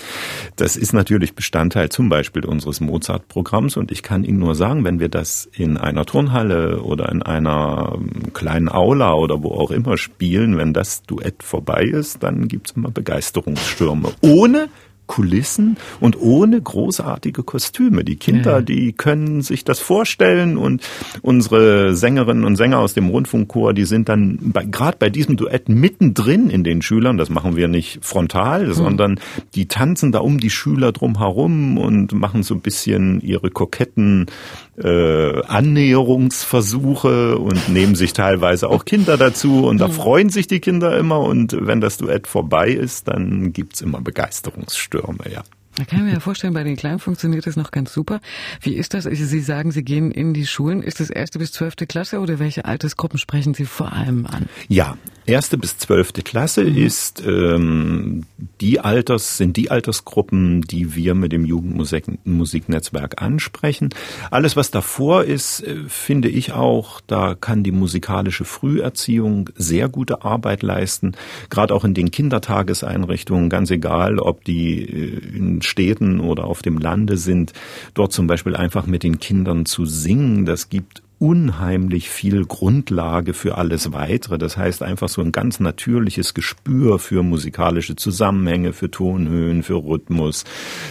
Das 0.57 0.77
ist 0.77 0.93
natürlich 0.93 1.35
Bestandteil 1.35 1.89
zum 1.89 2.09
Beispiel 2.09 2.45
unseres 2.45 2.81
Mozart-Programms 2.81 3.77
und 3.77 3.93
ich 3.93 4.03
kann 4.03 4.25
Ihnen 4.25 4.39
nur 4.39 4.55
sagen, 4.55 4.85
wenn 4.85 4.99
wir 4.99 5.09
das 5.09 5.49
in 5.53 5.77
einer 5.77 6.05
Turnhalle 6.05 6.83
oder 6.83 7.11
in 7.11 7.23
einer 7.23 7.93
ähm, 7.95 8.33
kleinen 8.33 8.69
Aula 8.69 9.15
oder 9.15 9.43
wo 9.43 9.51
auch 9.53 9.71
immer 9.71 9.97
spielen, 9.97 10.59
wenn 10.59 10.73
das 10.73 11.03
Duett 11.03 11.43
vorbei 11.43 11.85
ist, 11.85 12.23
dann 12.23 12.49
gibt's 12.49 12.73
immer 12.73 12.91
Begeisterungsstürme. 12.91 14.13
Ohne 14.21 14.69
Kulissen 15.13 15.77
und 16.01 16.19
ohne 16.19 16.59
großartige 16.59 17.43
Kostüme. 17.43 18.03
Die 18.03 18.17
Kinder, 18.17 18.57
ja. 18.57 18.63
die 18.63 18.95
können 18.95 19.43
sich 19.43 19.63
das 19.63 19.79
vorstellen 19.79 20.57
und 20.57 20.83
unsere 21.21 21.95
Sängerinnen 21.95 22.45
und 22.45 22.57
Sänger 22.57 22.79
aus 22.79 22.95
dem 22.95 23.11
Rundfunkchor, 23.11 23.75
die 23.75 23.85
sind 23.85 24.09
dann 24.09 24.55
gerade 24.71 24.97
bei 24.99 25.11
diesem 25.11 25.37
Duett 25.37 25.69
mittendrin 25.69 26.49
in 26.49 26.65
den 26.65 26.81
Schülern. 26.81 27.19
Das 27.19 27.29
machen 27.29 27.57
wir 27.57 27.69
nicht 27.69 28.03
frontal, 28.03 28.69
mhm. 28.69 28.73
sondern 28.73 29.21
die 29.55 29.69
tanzen 29.69 30.13
da 30.13 30.21
um 30.21 30.41
die 30.41 30.49
Schüler 30.49 30.93
drum 30.93 31.19
herum 31.19 31.77
und 31.77 32.13
machen 32.13 32.43
so 32.43 32.55
ein 32.55 32.63
bisschen 32.63 33.21
ihre 33.21 33.51
koketten 33.51 34.31
äh, 34.79 35.43
Annäherungsversuche 35.43 37.37
und 37.39 37.69
nehmen 37.69 37.95
sich 37.95 38.13
teilweise 38.13 38.69
auch 38.69 38.85
Kinder 38.85 39.17
dazu 39.17 39.67
und 39.67 39.79
da 39.79 39.89
mhm. 39.89 39.93
freuen 39.93 40.29
sich 40.31 40.47
die 40.47 40.61
Kinder 40.61 40.97
immer 40.97 41.21
und 41.21 41.57
wenn 41.61 41.81
das 41.81 41.99
Duett 41.99 42.27
vorbei 42.27 42.71
ist, 42.71 43.09
dann 43.09 43.53
gibt's 43.53 43.81
immer 43.81 44.01
Begeisterungsstürme, 44.01 45.31
ja. 45.31 45.43
Da 45.83 45.87
kann 45.87 45.99
ich 45.99 46.05
mir 46.05 46.13
ja 46.13 46.21
vorstellen, 46.21 46.55
bei 46.55 46.63
den 46.63 46.77
Kleinen 46.77 47.01
funktioniert 47.01 47.45
das 47.45 47.57
noch 47.57 47.73
ganz 47.73 47.93
super. 47.93 48.21
Wie 48.61 48.75
ist 48.75 48.95
das? 48.95 49.03
Sie 49.03 49.41
sagen, 49.41 49.73
Sie 49.73 49.83
gehen 49.83 50.13
in 50.13 50.33
die 50.33 50.47
Schulen. 50.47 50.81
Ist 50.81 51.01
das 51.01 51.11
erste 51.11 51.41
bis 51.41 51.51
zwölfte 51.51 51.89
Klasse 51.89 52.21
oder 52.21 52.39
welche 52.39 52.67
Altersgruppen 52.67 53.19
sprechen 53.19 53.53
Sie 53.53 53.65
vor 53.65 53.93
allem 53.93 54.27
an? 54.27 54.49
Ja, 54.69 54.97
erste 55.27 55.59
bis 55.59 55.79
zwölfte 55.79 56.23
Klasse 56.23 56.63
mhm. 56.63 56.77
ist 56.77 57.25
ähm, 57.27 58.27
die 58.61 58.79
Alters 58.79 59.37
sind 59.37 59.57
die 59.57 59.73
Altersgruppen, 59.73 60.63
die 60.63 60.95
wir 60.95 61.17
mit 61.17 61.33
dem 61.33 61.45
Jugendmusiknetzwerk 61.45 63.21
ansprechen. 63.21 63.91
Alles, 64.31 64.55
was 64.55 64.71
davor 64.71 65.25
ist, 65.25 65.65
äh, 65.65 65.79
finde 65.89 66.29
ich 66.29 66.53
auch, 66.53 67.01
da 67.01 67.35
kann 67.35 67.65
die 67.65 67.73
musikalische 67.73 68.45
Früherziehung 68.45 69.51
sehr 69.57 69.89
gute 69.89 70.23
Arbeit 70.23 70.63
leisten. 70.63 71.17
Gerade 71.51 71.75
auch 71.75 71.85
in 71.85 71.95
den 71.95 72.13
Kindertageseinrichtungen, 72.13 73.49
ganz 73.49 73.73
egal, 73.73 74.21
ob 74.21 74.45
die 74.45 74.83
äh, 74.83 75.37
in 75.37 75.61
Städten 75.73 76.21
oder 76.21 76.45
auf 76.45 76.63
dem 76.63 76.79
Lande 76.79 77.17
sind, 77.17 77.53
dort 77.95 78.13
zum 78.13 78.27
Beispiel 78.27 78.55
einfach 78.55 78.87
mit 78.87 79.03
den 79.03 79.19
Kindern 79.19 79.67
zu 79.67 79.87
singen, 79.87 80.45
das 80.45 80.69
gibt 80.69 81.02
unheimlich 81.23 82.11
viel 82.11 82.47
Grundlage 82.47 83.33
für 83.33 83.57
alles 83.57 83.93
weitere. 83.93 84.39
Das 84.39 84.57
heißt 84.57 84.83
einfach 84.83 85.09
so 85.09 85.23
ein 85.23 85.31
ganz 85.31 85.61
natürliches 85.61 86.35
Gespür 86.35 86.99
für 86.99 87.23
musikalische 87.23 87.95
Zusammenhänge, 87.95 88.73
für 88.73 88.91
Tonhöhen, 88.91 89.63
für 89.63 89.77
Rhythmus, 89.77 90.45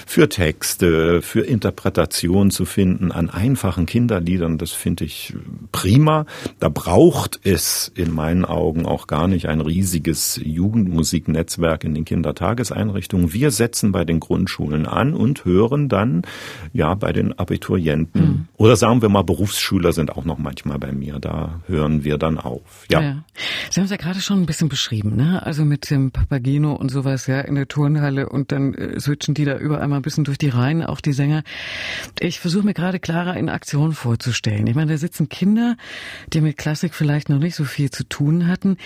für 0.07 0.29
Texte, 0.29 1.21
für 1.21 1.41
Interpretation 1.41 2.50
zu 2.50 2.63
finden 2.63 3.11
an 3.11 3.29
einfachen 3.29 3.85
Kinderliedern. 3.85 4.57
Das 4.57 4.71
finde 4.71 5.03
ich 5.03 5.33
prima. 5.73 6.25
Da 6.61 6.69
braucht 6.69 7.41
es 7.43 7.91
in 7.93 8.13
meinen 8.13 8.45
Augen 8.45 8.85
auch 8.85 9.07
gar 9.07 9.27
nicht 9.27 9.47
ein 9.50 9.59
riesiges 9.59 10.39
Jugendmusiknetzwerk 10.41 11.83
in 11.83 11.93
den 11.93 12.05
Kindertageseinrichtungen. 12.05 13.33
Wir 13.33 13.51
setzen 13.51 13.91
bei 13.91 14.05
den 14.05 14.21
Grundschulen 14.21 14.85
an 14.85 15.13
und 15.13 15.43
hören 15.43 15.89
dann 15.89 16.21
ja 16.71 16.93
bei 16.93 17.11
den 17.11 17.38
Abiturienten 17.38 18.21
mhm. 18.21 18.47
oder 18.55 18.77
sagen 18.77 19.01
wir 19.01 19.09
mal 19.09 19.23
Berufsschüler 19.23 19.91
sind 19.91 20.09
auch 20.15 20.20
auch 20.21 20.25
noch 20.25 20.37
manchmal 20.37 20.77
bei 20.77 20.91
mir. 20.91 21.19
Da 21.19 21.61
hören 21.67 22.03
wir 22.03 22.17
dann 22.17 22.37
auf. 22.37 22.85
Ja. 22.91 23.01
ja. 23.01 23.23
Sie 23.69 23.79
haben 23.79 23.85
es 23.85 23.91
ja 23.91 23.97
gerade 23.97 24.21
schon 24.21 24.41
ein 24.41 24.45
bisschen 24.45 24.69
beschrieben, 24.69 25.15
ne? 25.15 25.43
Also 25.43 25.65
mit 25.65 25.89
dem 25.89 26.11
Papageno 26.11 26.73
und 26.73 26.89
sowas, 26.89 27.27
ja, 27.27 27.41
in 27.41 27.55
der 27.55 27.67
Turnhalle 27.67 28.29
und 28.29 28.51
dann 28.51 28.73
äh, 28.73 28.99
switchen 28.99 29.33
die 29.33 29.45
da 29.45 29.57
überall 29.57 29.87
mal 29.87 29.97
ein 29.97 30.01
bisschen 30.01 30.23
durch 30.23 30.37
die 30.37 30.49
Reihen, 30.49 30.83
auch 30.83 31.01
die 31.01 31.13
Sänger. 31.13 31.43
Ich 32.19 32.39
versuche 32.39 32.65
mir 32.65 32.73
gerade 32.73 32.99
klarer 32.99 33.35
in 33.35 33.49
Aktion 33.49 33.93
vorzustellen. 33.93 34.67
Ich 34.67 34.75
meine, 34.75 34.91
da 34.91 34.97
sitzen 34.97 35.27
Kinder, 35.29 35.75
die 36.31 36.41
mit 36.41 36.57
Klassik 36.57 36.93
vielleicht 36.93 37.29
noch 37.29 37.39
nicht 37.39 37.55
so 37.55 37.65
viel 37.65 37.89
zu 37.89 38.03
tun 38.03 38.47
hatten. 38.47 38.77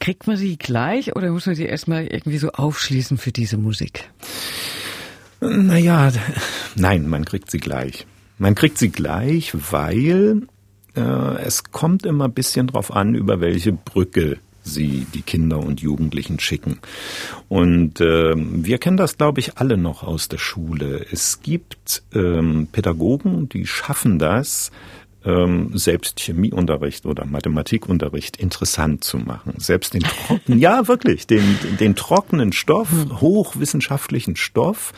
Kriegt 0.00 0.26
man 0.26 0.36
sie 0.36 0.56
gleich 0.56 1.14
oder 1.14 1.30
muss 1.30 1.46
man 1.46 1.54
sie 1.54 1.64
erstmal 1.64 2.06
irgendwie 2.06 2.38
so 2.38 2.50
aufschließen 2.50 3.18
für 3.18 3.30
diese 3.30 3.56
Musik? 3.56 4.10
Naja, 5.40 6.12
nein, 6.76 7.08
man 7.08 7.24
kriegt 7.24 7.50
sie 7.50 7.58
gleich. 7.58 8.06
Man 8.38 8.56
kriegt 8.56 8.78
sie 8.78 8.90
gleich, 8.90 9.52
weil 9.70 10.42
es 10.94 11.64
kommt 11.64 12.04
immer 12.04 12.24
ein 12.24 12.32
bisschen 12.32 12.66
drauf 12.66 12.94
an, 12.94 13.14
über 13.14 13.40
welche 13.40 13.72
Brücke 13.72 14.38
sie 14.64 15.06
die 15.14 15.22
Kinder 15.22 15.58
und 15.58 15.80
Jugendlichen 15.80 16.38
schicken. 16.38 16.78
Und 17.48 18.00
äh, 18.00 18.34
wir 18.36 18.78
kennen 18.78 18.96
das, 18.96 19.18
glaube 19.18 19.40
ich, 19.40 19.58
alle 19.58 19.76
noch 19.76 20.02
aus 20.02 20.28
der 20.28 20.38
Schule. 20.38 21.04
Es 21.10 21.40
gibt 21.42 22.02
ähm, 22.14 22.68
Pädagogen, 22.70 23.48
die 23.48 23.66
schaffen 23.66 24.18
das, 24.18 24.70
ähm, 25.24 25.70
selbst 25.74 26.20
Chemieunterricht 26.20 27.06
oder 27.06 27.24
Mathematikunterricht 27.24 28.36
interessant 28.36 29.04
zu 29.04 29.18
machen. 29.18 29.54
Selbst 29.58 29.94
den 29.94 30.02
trockenen, 30.02 30.58
ja 30.60 30.88
wirklich, 30.88 31.26
den, 31.26 31.58
den 31.78 31.94
trockenen 31.94 32.52
Stoff, 32.52 32.90
hm. 32.90 33.20
hochwissenschaftlichen 33.20 34.36
Stoff 34.36 34.92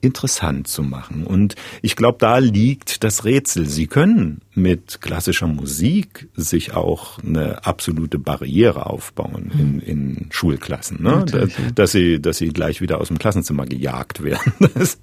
interessant 0.00 0.68
zu 0.68 0.82
machen. 0.82 1.24
Und 1.24 1.54
ich 1.82 1.96
glaube, 1.96 2.18
da 2.18 2.38
liegt 2.38 3.04
das 3.04 3.24
Rätsel. 3.24 3.66
Sie 3.66 3.86
können 3.86 4.40
mit 4.54 5.00
klassischer 5.00 5.46
Musik 5.46 6.28
sich 6.34 6.72
auch 6.74 7.18
eine 7.18 7.64
absolute 7.66 8.18
Barriere 8.18 8.86
aufbauen 8.86 9.50
in, 9.52 9.58
hm. 9.58 9.80
in 9.80 10.26
Schulklassen, 10.30 11.02
ne? 11.02 11.24
Dass, 11.24 11.50
dass, 11.74 11.92
sie, 11.92 12.20
dass 12.20 12.38
sie 12.38 12.48
gleich 12.48 12.80
wieder 12.80 13.00
aus 13.00 13.08
dem 13.08 13.18
Klassenzimmer 13.18 13.66
gejagt 13.66 14.22
werden. 14.22 14.52
Das, 14.80 14.98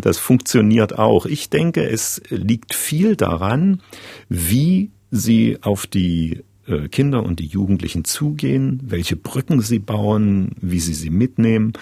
das 0.00 0.18
funktioniert 0.18 0.98
auch. 0.98 1.26
Ich 1.26 1.50
denke, 1.50 1.88
es 1.88 2.20
liegt 2.30 2.74
viel 2.74 3.14
daran, 3.14 3.80
wie 4.28 4.90
sie 5.12 5.58
auf 5.60 5.86
die 5.86 6.42
äh, 6.66 6.88
Kinder 6.88 7.22
und 7.22 7.38
die 7.38 7.46
Jugendlichen 7.46 8.04
zugehen, 8.04 8.80
welche 8.82 9.14
Brücken 9.16 9.60
sie 9.60 9.78
bauen, 9.78 10.56
wie 10.60 10.80
sie 10.80 10.94
sie 10.94 11.10
mitnehmen 11.10 11.72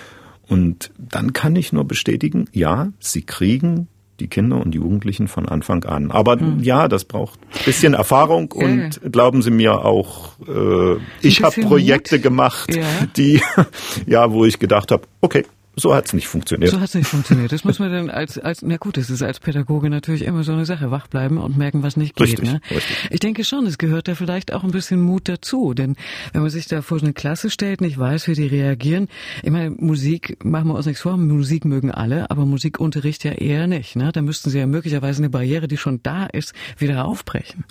und 0.48 0.90
dann 0.98 1.32
kann 1.32 1.56
ich 1.56 1.72
nur 1.72 1.84
bestätigen, 1.84 2.46
ja, 2.52 2.88
sie 3.00 3.22
kriegen 3.22 3.88
die 4.20 4.28
Kinder 4.28 4.60
und 4.60 4.74
Jugendlichen 4.74 5.28
von 5.28 5.48
Anfang 5.48 5.84
an. 5.84 6.10
Aber 6.10 6.38
hm. 6.38 6.60
ja, 6.62 6.88
das 6.88 7.04
braucht 7.04 7.38
bisschen 7.64 7.94
Erfahrung 7.94 8.50
und 8.52 9.00
ja. 9.02 9.08
glauben 9.10 9.42
Sie 9.42 9.50
mir 9.50 9.84
auch, 9.84 10.32
äh, 10.46 10.96
ich 11.22 11.42
habe 11.42 11.60
Projekte 11.60 12.16
Mut. 12.16 12.22
gemacht, 12.22 12.74
ja. 12.74 12.84
die 13.16 13.40
ja, 14.06 14.32
wo 14.32 14.44
ich 14.44 14.58
gedacht 14.58 14.90
habe, 14.90 15.04
okay, 15.20 15.44
so 15.78 15.94
hat 15.94 16.06
es 16.06 16.12
nicht 16.12 16.28
funktioniert. 16.28 16.70
So 16.70 16.80
hat 16.80 16.88
es 16.88 16.94
nicht 16.94 17.08
funktioniert. 17.08 17.52
Das 17.52 17.64
muss 17.64 17.78
man 17.78 17.90
dann 17.92 18.10
als, 18.10 18.38
als, 18.38 18.62
na 18.62 18.76
gut, 18.76 18.96
das 18.96 19.10
ist 19.10 19.22
als 19.22 19.40
Pädagoge 19.40 19.90
natürlich 19.90 20.22
immer 20.22 20.44
so 20.44 20.52
eine 20.52 20.64
Sache, 20.64 20.90
wach 20.90 21.06
bleiben 21.06 21.38
und 21.38 21.56
merken, 21.56 21.82
was 21.82 21.96
nicht 21.96 22.16
geht. 22.16 22.28
Richtig, 22.28 22.52
ne? 22.52 22.60
richtig. 22.70 22.96
Ich 23.10 23.20
denke 23.20 23.44
schon, 23.44 23.66
es 23.66 23.78
gehört 23.78 24.08
da 24.08 24.14
vielleicht 24.14 24.52
auch 24.52 24.64
ein 24.64 24.70
bisschen 24.70 25.00
Mut 25.00 25.28
dazu, 25.28 25.74
denn 25.74 25.96
wenn 26.32 26.42
man 26.42 26.50
sich 26.50 26.66
da 26.66 26.82
vor 26.82 26.98
so 26.98 27.06
eine 27.06 27.14
Klasse 27.14 27.50
stellt, 27.50 27.80
nicht 27.80 27.98
weiß, 27.98 28.28
wie 28.28 28.34
die 28.34 28.46
reagieren, 28.46 29.08
ich 29.42 29.50
meine, 29.50 29.70
Musik, 29.70 30.44
machen 30.44 30.68
wir 30.68 30.74
uns 30.74 30.86
nichts 30.86 31.02
vor, 31.02 31.16
Musik 31.16 31.64
mögen 31.64 31.90
alle, 31.90 32.30
aber 32.30 32.46
Musikunterricht 32.46 33.24
ja 33.24 33.32
eher 33.32 33.66
nicht. 33.66 33.96
Ne? 33.96 34.10
Da 34.12 34.22
müssten 34.22 34.50
sie 34.50 34.58
ja 34.58 34.66
möglicherweise 34.66 35.18
eine 35.18 35.30
Barriere, 35.30 35.68
die 35.68 35.76
schon 35.76 36.02
da 36.02 36.26
ist, 36.26 36.52
wieder 36.76 37.04
aufbrechen. 37.04 37.64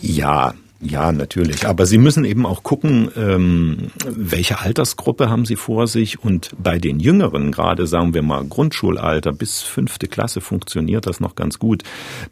Ja, 0.00 0.54
ja, 0.80 1.10
natürlich. 1.10 1.66
Aber 1.66 1.86
Sie 1.86 1.98
müssen 1.98 2.24
eben 2.24 2.46
auch 2.46 2.62
gucken, 2.62 3.10
ähm, 3.16 3.90
welche 4.08 4.60
Altersgruppe 4.60 5.28
haben 5.28 5.44
Sie 5.44 5.56
vor 5.56 5.88
sich. 5.88 6.22
Und 6.22 6.50
bei 6.56 6.78
den 6.78 7.00
Jüngeren, 7.00 7.50
gerade 7.50 7.88
sagen 7.88 8.14
wir 8.14 8.22
mal 8.22 8.44
Grundschulalter 8.44 9.32
bis 9.32 9.62
fünfte 9.62 10.06
Klasse 10.06 10.40
funktioniert 10.40 11.06
das 11.06 11.18
noch 11.18 11.34
ganz 11.34 11.58
gut. 11.58 11.82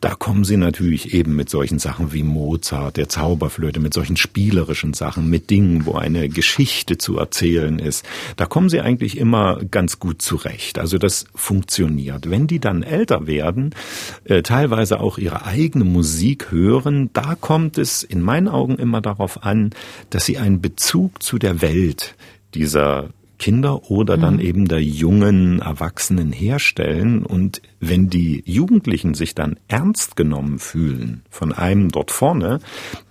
Da 0.00 0.14
kommen 0.14 0.44
Sie 0.44 0.56
natürlich 0.56 1.12
eben 1.12 1.34
mit 1.34 1.50
solchen 1.50 1.80
Sachen 1.80 2.12
wie 2.12 2.22
Mozart, 2.22 2.98
der 2.98 3.08
Zauberflöte, 3.08 3.80
mit 3.80 3.92
solchen 3.92 4.16
spielerischen 4.16 4.94
Sachen, 4.94 5.28
mit 5.28 5.50
Dingen, 5.50 5.84
wo 5.84 5.94
eine 5.94 6.28
Geschichte 6.28 6.98
zu 6.98 7.18
erzählen 7.18 7.80
ist. 7.80 8.06
Da 8.36 8.46
kommen 8.46 8.68
Sie 8.68 8.80
eigentlich 8.80 9.18
immer 9.18 9.58
ganz 9.72 9.98
gut 9.98 10.22
zurecht. 10.22 10.78
Also 10.78 10.98
das 10.98 11.24
funktioniert. 11.34 12.30
Wenn 12.30 12.46
die 12.46 12.60
dann 12.60 12.84
älter 12.84 13.26
werden, 13.26 13.74
äh, 14.22 14.42
teilweise 14.42 15.00
auch 15.00 15.18
ihre 15.18 15.46
eigene 15.46 15.84
Musik 15.84 16.52
hören, 16.52 17.10
da 17.12 17.34
kommt 17.34 17.76
es 17.76 18.04
in 18.04 18.20
meinen 18.20 18.35
meinen 18.36 18.48
Augen 18.48 18.76
immer 18.76 19.00
darauf 19.00 19.44
an, 19.44 19.70
dass 20.10 20.26
sie 20.26 20.36
einen 20.36 20.60
Bezug 20.60 21.22
zu 21.22 21.38
der 21.38 21.62
Welt 21.62 22.14
dieser 22.54 23.08
Kinder 23.38 23.90
oder 23.90 24.16
dann 24.16 24.34
mhm. 24.34 24.40
eben 24.40 24.68
der 24.68 24.82
jungen 24.82 25.60
Erwachsenen 25.60 26.32
herstellen. 26.32 27.24
Und 27.24 27.60
wenn 27.80 28.08
die 28.08 28.42
Jugendlichen 28.46 29.14
sich 29.14 29.34
dann 29.34 29.58
ernst 29.68 30.16
genommen 30.16 30.58
fühlen 30.58 31.22
von 31.30 31.52
einem 31.52 31.90
dort 31.90 32.10
vorne, 32.10 32.60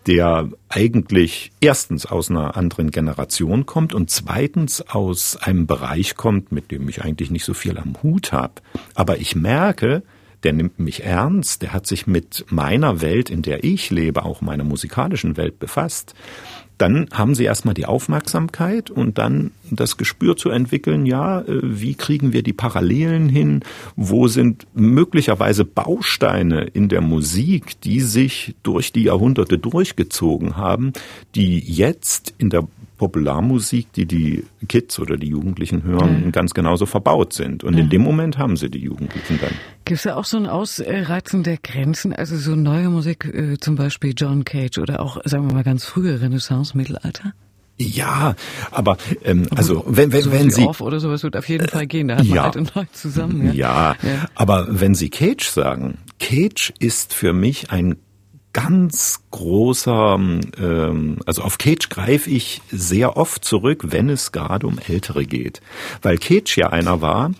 der 0.07 0.49
eigentlich 0.67 1.51
erstens 1.61 2.05
aus 2.07 2.31
einer 2.31 2.57
anderen 2.57 2.89
Generation 2.89 3.65
kommt 3.65 3.93
und 3.93 4.09
zweitens 4.09 4.81
aus 4.81 5.37
einem 5.37 5.67
Bereich 5.67 6.15
kommt, 6.15 6.51
mit 6.51 6.71
dem 6.71 6.89
ich 6.89 7.03
eigentlich 7.03 7.29
nicht 7.29 7.45
so 7.45 7.53
viel 7.53 7.77
am 7.77 7.95
Hut 8.01 8.31
habe, 8.31 8.53
aber 8.95 9.17
ich 9.17 9.35
merke, 9.35 10.01
der 10.43 10.53
nimmt 10.53 10.79
mich 10.79 11.03
ernst, 11.03 11.61
der 11.61 11.73
hat 11.73 11.87
sich 11.87 12.07
mit 12.07 12.45
meiner 12.49 13.01
Welt, 13.01 13.29
in 13.29 13.41
der 13.41 13.63
ich 13.63 13.91
lebe, 13.91 14.23
auch 14.25 14.41
meiner 14.41 14.63
musikalischen 14.63 15.37
Welt 15.37 15.59
befasst. 15.59 16.15
Dann 16.77 17.07
haben 17.13 17.35
sie 17.35 17.45
erstmal 17.45 17.73
die 17.73 17.85
Aufmerksamkeit 17.85 18.89
und 18.89 19.17
dann 19.17 19.51
das 19.71 19.95
Gespür 19.95 20.35
zu 20.35 20.49
entwickeln, 20.49 21.05
ja, 21.05 21.41
äh, 21.41 21.59
wie 21.61 21.95
kriegen 21.95 22.33
wir 22.33 22.43
die 22.43 22.53
Parallelen 22.53 23.29
hin, 23.29 23.61
wo 23.95 24.27
sind 24.27 24.67
möglicherweise 24.73 25.63
Bausteine 25.63 26.63
in 26.65 26.89
der 26.89 27.01
Musik, 27.01 27.79
die 27.81 28.01
sich 28.01 28.55
durch 28.63 28.91
die 28.91 29.03
Jahrhunderte 29.03 29.57
durchgezogen 29.57 30.57
haben, 30.57 30.91
die 31.33 31.59
jetzt 31.59 32.33
in 32.37 32.49
der 32.49 32.67
Popularmusik, 32.97 33.91
die 33.93 34.05
die 34.05 34.45
Kids 34.67 34.99
oder 34.99 35.17
die 35.17 35.27
Jugendlichen 35.27 35.83
hören, 35.83 36.23
ja. 36.25 36.29
ganz 36.31 36.53
genauso 36.53 36.85
verbaut 36.85 37.33
sind. 37.33 37.63
Und 37.63 37.73
ja. 37.75 37.81
in 37.81 37.89
dem 37.89 38.01
Moment 38.01 38.37
haben 38.37 38.57
sie 38.57 38.69
die 38.69 38.79
Jugendlichen 38.79 39.39
dann. 39.41 39.51
Gibt 39.83 39.97
es 39.97 40.03
da 40.03 40.15
auch 40.15 40.25
so 40.25 40.37
ein 40.37 40.47
Ausreizen 40.47 41.43
der 41.43 41.57
Grenzen? 41.57 42.13
Also 42.13 42.37
so 42.37 42.55
neue 42.55 42.89
Musik, 42.89 43.25
äh, 43.25 43.57
zum 43.59 43.75
Beispiel 43.75 44.13
John 44.15 44.45
Cage 44.45 44.77
oder 44.77 45.01
auch, 45.01 45.17
sagen 45.25 45.47
wir 45.47 45.53
mal, 45.53 45.63
ganz 45.63 45.85
frühe 45.85 46.21
Renaissance, 46.21 46.75
Mittelalter? 46.77 47.33
Ja, 47.77 48.35
aber 48.71 48.97
ähm, 49.25 49.47
also 49.53 49.83
wenn 49.85 50.13
wenn, 50.13 50.31
wenn 50.31 50.49
Sie 50.49 50.63
Off 50.63 50.79
oder 50.79 51.01
sowas 51.01 51.23
wird 51.23 51.35
auf 51.35 51.49
jeden 51.49 51.67
Fall 51.67 51.87
gehen, 51.87 52.07
da 52.07 52.15
hat 52.15 52.25
man 52.25 52.35
ja, 52.35 52.43
alt 52.45 52.55
und 52.55 52.73
neu 52.73 52.85
zusammen. 52.93 53.47
Ja. 53.47 53.53
ja, 53.53 53.95
ja, 54.01 54.29
aber 54.33 54.67
wenn 54.69 54.95
Sie 54.95 55.09
Cage 55.09 55.45
sagen, 55.45 55.97
Cage 56.19 56.71
ist 56.79 57.13
für 57.13 57.33
mich 57.33 57.71
ein 57.71 57.97
ganz 58.55 59.19
großer, 59.31 60.17
ähm, 60.17 61.17
also 61.25 61.41
auf 61.41 61.57
Cage 61.57 61.89
greife 61.89 62.29
ich 62.29 62.61
sehr 62.71 63.17
oft 63.17 63.43
zurück, 63.43 63.87
wenn 63.87 64.07
es 64.07 64.31
gerade 64.31 64.65
um 64.65 64.79
Ältere 64.79 65.25
geht. 65.25 65.59
Weil 66.01 66.17
Cage 66.17 66.55
ja 66.55 66.69
einer 66.69 67.01
war, 67.01 67.31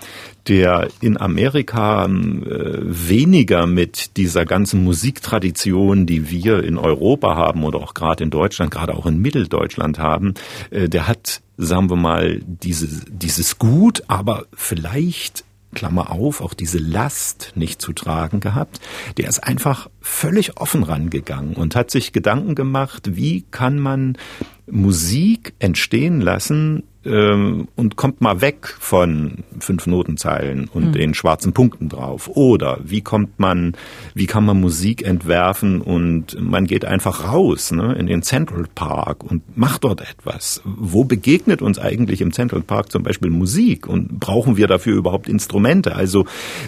der 0.49 0.89
in 0.99 1.17
Amerika 1.17 2.03
äh, 2.03 2.09
weniger 2.09 3.65
mit 3.65 4.17
dieser 4.17 4.43
ganzen 4.43 4.83
Musiktradition, 4.83 6.05
die 6.05 6.29
wir 6.29 6.65
in 6.65 6.77
Europa 6.77 7.37
haben 7.37 7.63
oder 7.63 7.79
auch 7.79 7.93
gerade 7.93 8.21
in 8.21 8.29
Deutschland, 8.29 8.71
gerade 8.71 8.93
auch 8.93 9.05
in 9.05 9.21
Mitteldeutschland 9.21 9.97
haben, 9.97 10.33
äh, 10.69 10.89
der 10.89 11.07
hat, 11.07 11.41
sagen 11.55 11.89
wir 11.89 11.95
mal, 11.95 12.41
dieses, 12.45 13.05
dieses 13.07 13.57
Gut, 13.57 14.03
aber 14.07 14.47
vielleicht 14.53 15.45
Klammer 15.75 16.11
auf, 16.11 16.41
auch 16.41 16.55
diese 16.55 16.79
Last 16.79 17.51
nicht 17.53 17.79
zu 17.79 17.93
tragen 17.93 18.39
gehabt. 18.39 18.79
Der 19.17 19.29
ist 19.29 19.43
einfach 19.43 19.89
völlig 20.01 20.57
offen 20.57 20.81
rangegangen 20.81 21.53
und 21.53 21.75
hat 21.75 21.91
sich 21.91 22.11
Gedanken 22.11 22.55
gemacht, 22.55 23.15
wie 23.15 23.43
kann 23.51 23.77
man 23.77 24.17
Musik 24.65 25.53
entstehen 25.59 26.21
lassen, 26.21 26.83
ähm, 27.05 27.67
und 27.75 27.95
kommt 27.95 28.21
mal 28.21 28.41
weg 28.41 28.75
von 28.79 29.43
fünf 29.59 29.87
Notenzeilen 29.87 30.67
und 30.67 30.87
mhm. 30.87 30.91
den 30.93 31.13
schwarzen 31.13 31.53
Punkten 31.53 31.89
drauf. 31.89 32.29
Oder 32.29 32.79
wie 32.83 33.01
kommt 33.01 33.39
man, 33.39 33.73
wie 34.13 34.25
kann 34.25 34.45
man 34.45 34.59
Musik 34.59 35.05
entwerfen 35.05 35.81
und 35.81 36.37
man 36.41 36.65
geht 36.65 36.85
einfach 36.85 37.31
raus 37.31 37.71
ne, 37.71 37.93
in 37.93 38.07
den 38.07 38.23
Central 38.23 38.65
Park 38.73 39.23
und 39.23 39.57
macht 39.57 39.83
dort 39.83 40.01
etwas. 40.01 40.61
Wo 40.65 41.03
begegnet 41.03 41.61
uns 41.61 41.79
eigentlich 41.79 42.21
im 42.21 42.33
Central 42.33 42.61
Park 42.61 42.91
zum 42.91 43.03
Beispiel 43.03 43.29
Musik 43.29 43.87
und 43.87 44.19
brauchen 44.19 44.57
wir 44.57 44.67
dafür 44.67 44.95
überhaupt 44.95 45.29
Instrumente? 45.29 45.95
Also 45.95 46.25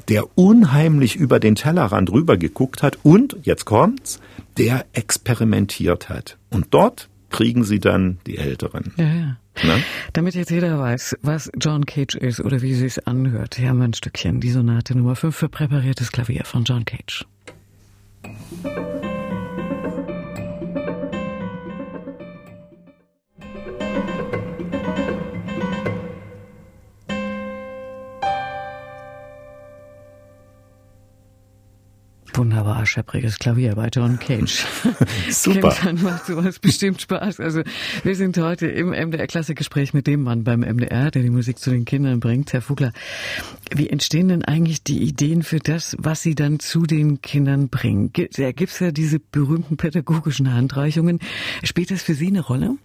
der 0.08 0.38
unheimlich 0.38 1.16
über 1.16 1.40
den 1.40 1.56
Tellerrand 1.56 2.12
rüber 2.12 2.38
geguckt 2.38 2.84
hat 2.84 2.98
und, 3.04 3.38
jetzt 3.44 3.66
kommt's, 3.66 4.20
der 4.58 4.86
experimentiert 4.94 6.10
hat. 6.10 6.38
Und 6.50 6.68
dort 6.72 7.10
kriegen 7.30 7.64
sie 7.64 7.80
dann 7.80 8.20
die 8.26 8.38
Älteren. 8.38 8.94
Ja, 8.98 9.06
ja. 9.06 9.38
Ne? 9.64 9.84
Damit 10.14 10.36
jetzt 10.36 10.52
jeder 10.52 10.80
weiß, 10.80 11.18
was 11.22 11.50
John 11.60 11.86
Cage 11.86 12.16
ist 12.16 12.40
oder 12.40 12.62
wie 12.62 12.74
sie 12.74 12.86
es 12.86 13.00
anhört, 13.00 13.56
hier 13.56 13.70
haben 13.70 13.80
wir 13.80 13.86
ein 13.86 13.94
Stückchen, 13.94 14.40
die 14.40 14.52
Sonate 14.52 14.96
Nummer 14.98 15.16
5 15.16 15.36
für 15.36 15.50
präpariertes 15.50 16.12
Klavier 16.12 16.46
von 16.46 16.64
John 16.64 16.86
Cage. 16.86 17.26
Wunderbar 32.38 32.86
scheppriges 32.86 33.40
Klavier 33.40 33.74
bei 33.74 33.90
John 33.92 34.20
Cage. 34.20 34.64
Super. 35.32 35.72
Kindern 35.72 36.04
macht 36.04 36.28
sowas 36.28 36.60
bestimmt 36.60 37.02
Spaß. 37.02 37.40
Also 37.40 37.64
wir 38.04 38.16
sind 38.16 38.38
heute 38.38 38.68
im 38.68 38.90
MDR 38.90 39.26
Klassikgespräch 39.26 39.96
mit 39.96 40.06
dem 40.06 40.22
Mann 40.22 40.44
beim 40.44 40.60
MDR, 40.60 41.10
der 41.10 41.24
die 41.24 41.32
Musik 41.32 41.58
zu 41.58 41.72
den 41.72 41.86
Kindern 41.86 42.20
bringt. 42.20 42.54
Herr 42.54 42.62
Vogler, 42.62 42.94
wie 43.74 43.90
entstehen 43.90 44.28
denn 44.28 44.46
eigentlich 44.46 44.84
die 44.84 45.02
Ideen 45.02 45.42
für 45.42 45.58
das, 45.58 45.96
was 45.98 46.22
Sie 46.22 46.36
dann 46.36 46.60
zu 46.60 46.84
den 46.84 47.22
Kindern 47.22 47.70
bringen? 47.70 48.12
Da 48.14 48.52
gibt's 48.52 48.80
ja 48.80 48.92
diese 48.92 49.20
berühmten 49.20 49.76
pädagogischen 49.76 50.54
Handreichungen. 50.54 51.20
Spielt 51.64 51.90
das 51.90 52.04
für 52.04 52.14
Sie 52.14 52.28
eine 52.28 52.42
Rolle? 52.42 52.76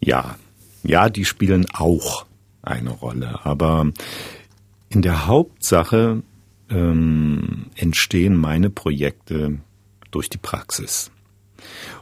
Ja, 0.00 0.36
ja, 0.82 1.08
die 1.08 1.24
spielen 1.24 1.66
auch 1.72 2.26
eine 2.62 2.90
Rolle. 2.90 3.44
Aber 3.44 3.92
in 4.88 5.02
der 5.02 5.26
Hauptsache 5.26 6.24
ähm, 6.70 7.66
entstehen 7.76 8.36
meine 8.36 8.70
Projekte 8.70 9.58
durch 10.10 10.30
die 10.30 10.38
Praxis. 10.38 11.10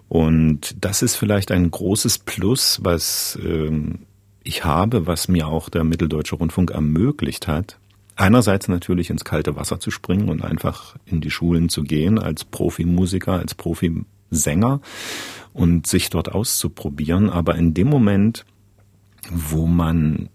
Und 0.08 0.76
das 0.84 1.02
ist 1.02 1.16
vielleicht 1.16 1.50
ein 1.50 1.70
großes 1.70 2.18
Plus, 2.18 2.80
was 2.82 3.38
ähm, 3.42 4.00
ich 4.44 4.64
habe, 4.64 5.06
was 5.06 5.28
mir 5.28 5.48
auch 5.48 5.68
der 5.68 5.84
Mitteldeutsche 5.84 6.36
Rundfunk 6.36 6.70
ermöglicht 6.70 7.48
hat. 7.48 7.78
Einerseits 8.14 8.68
natürlich 8.68 9.10
ins 9.10 9.24
kalte 9.24 9.56
Wasser 9.56 9.80
zu 9.80 9.90
springen 9.90 10.28
und 10.28 10.42
einfach 10.42 10.96
in 11.04 11.20
die 11.20 11.30
Schulen 11.30 11.68
zu 11.68 11.82
gehen 11.82 12.18
als 12.18 12.44
Profimusiker, 12.44 13.32
als 13.32 13.54
Profisänger 13.54 14.80
und 15.52 15.86
sich 15.86 16.08
dort 16.08 16.32
auszuprobieren. 16.32 17.28
Aber 17.28 17.56
in 17.56 17.74
dem 17.74 17.88
Moment, 17.88 18.46
wo 19.30 19.66
man 19.66 20.28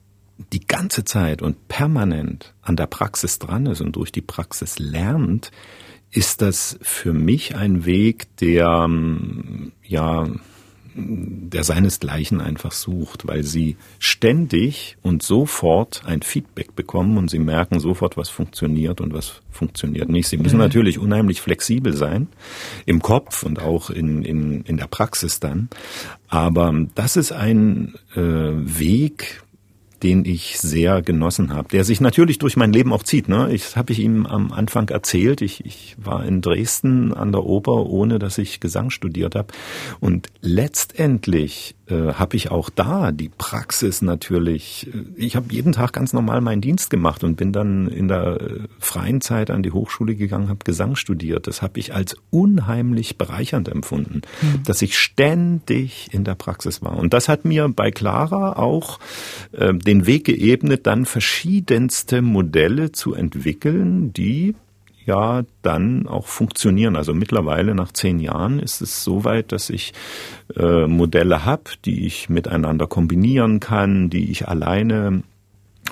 die 0.53 0.65
ganze 0.65 1.03
Zeit 1.03 1.41
und 1.41 1.67
permanent 1.67 2.53
an 2.61 2.75
der 2.75 2.87
Praxis 2.87 3.39
dran 3.39 3.65
ist 3.65 3.81
und 3.81 3.95
durch 3.95 4.11
die 4.11 4.21
Praxis 4.21 4.79
lernt, 4.79 5.51
ist 6.11 6.41
das 6.41 6.77
für 6.81 7.13
mich 7.13 7.55
ein 7.55 7.85
Weg, 7.85 8.35
der 8.37 8.85
ähm, 8.85 9.71
ja 9.83 10.27
der 10.93 11.63
seinesgleichen 11.63 12.41
einfach 12.41 12.71
sucht, 12.71 13.27
weil 13.27 13.43
sie 13.43 13.77
ständig 13.99 14.97
und 15.01 15.23
sofort 15.23 16.03
ein 16.05 16.21
Feedback 16.21 16.75
bekommen 16.75 17.17
und 17.17 17.29
sie 17.29 17.39
merken 17.39 17.79
sofort, 17.79 18.17
was 18.17 18.29
funktioniert 18.29 18.99
und 18.99 19.13
was 19.13 19.41
funktioniert 19.51 20.09
nicht. 20.09 20.27
Sie 20.27 20.37
müssen 20.37 20.57
mhm. 20.57 20.63
natürlich 20.63 20.99
unheimlich 20.99 21.39
flexibel 21.41 21.93
sein 21.93 22.27
im 22.85 23.01
Kopf 23.01 23.43
und 23.43 23.61
auch 23.61 23.89
in, 23.89 24.23
in, 24.23 24.63
in 24.63 24.77
der 24.77 24.87
Praxis 24.87 25.39
dann. 25.39 25.69
Aber 26.27 26.73
das 26.95 27.15
ist 27.15 27.31
ein 27.31 27.95
äh, 28.15 28.19
Weg, 28.19 29.43
den 30.03 30.25
ich 30.25 30.59
sehr 30.59 31.01
genossen 31.01 31.53
habe, 31.53 31.69
der 31.69 31.83
sich 31.83 32.01
natürlich 32.01 32.39
durch 32.39 32.57
mein 32.57 32.73
Leben 32.73 32.93
auch 32.93 33.03
zieht. 33.03 33.29
Ne? 33.29 33.51
Ich 33.53 33.75
habe 33.75 33.93
ich 33.93 33.99
ihm 33.99 34.25
am 34.25 34.51
Anfang 34.51 34.89
erzählt. 34.89 35.41
Ich, 35.41 35.65
ich 35.65 35.95
war 35.97 36.25
in 36.25 36.41
Dresden 36.41 37.13
an 37.13 37.31
der 37.31 37.43
Oper, 37.43 37.85
ohne 37.85 38.19
dass 38.19 38.37
ich 38.37 38.59
Gesang 38.59 38.89
studiert 38.89 39.35
habe. 39.35 39.53
Und 39.99 40.29
letztendlich 40.41 41.75
äh, 41.91 42.13
habe 42.13 42.35
ich 42.35 42.49
auch 42.49 42.69
da 42.69 43.11
die 43.11 43.29
Praxis 43.29 44.01
natürlich. 44.01 44.87
Äh, 44.93 45.03
ich 45.15 45.35
habe 45.35 45.47
jeden 45.51 45.73
Tag 45.73 45.93
ganz 45.93 46.13
normal 46.13 46.41
meinen 46.41 46.61
Dienst 46.61 46.89
gemacht 46.89 47.23
und 47.23 47.35
bin 47.35 47.51
dann 47.51 47.87
in 47.87 48.07
der 48.07 48.41
äh, 48.41 48.59
freien 48.79 49.21
Zeit 49.21 49.51
an 49.51 49.61
die 49.61 49.71
Hochschule 49.71 50.15
gegangen, 50.15 50.49
habe 50.49 50.63
Gesang 50.63 50.95
studiert. 50.95 51.47
Das 51.47 51.61
habe 51.61 51.79
ich 51.79 51.93
als 51.93 52.15
unheimlich 52.29 53.17
bereichernd 53.17 53.67
empfunden, 53.67 54.21
mhm. 54.41 54.63
dass 54.63 54.81
ich 54.81 54.97
ständig 54.97 56.09
in 56.11 56.23
der 56.23 56.35
Praxis 56.35 56.81
war. 56.81 56.97
Und 56.97 57.13
das 57.13 57.27
hat 57.27 57.45
mir 57.45 57.67
bei 57.69 57.91
Clara 57.91 58.53
auch 58.53 58.99
äh, 59.51 59.73
den 59.73 60.07
Weg 60.07 60.25
geebnet, 60.25 60.87
dann 60.87 61.05
verschiedenste 61.05 62.21
Modelle 62.21 62.91
zu 62.91 63.13
entwickeln, 63.13 64.13
die 64.13 64.55
ja 65.05 65.43
dann 65.61 66.07
auch 66.07 66.27
funktionieren. 66.27 66.95
Also 66.95 67.13
mittlerweile 67.13 67.75
nach 67.75 67.91
zehn 67.91 68.19
Jahren 68.19 68.59
ist 68.59 68.81
es 68.81 69.03
so 69.03 69.23
weit, 69.23 69.51
dass 69.51 69.69
ich 69.69 69.93
äh, 70.55 70.87
Modelle 70.87 71.45
habe, 71.45 71.63
die 71.85 72.05
ich 72.05 72.29
miteinander 72.29 72.87
kombinieren 72.87 73.59
kann, 73.59 74.09
die 74.09 74.31
ich 74.31 74.47
alleine 74.47 75.23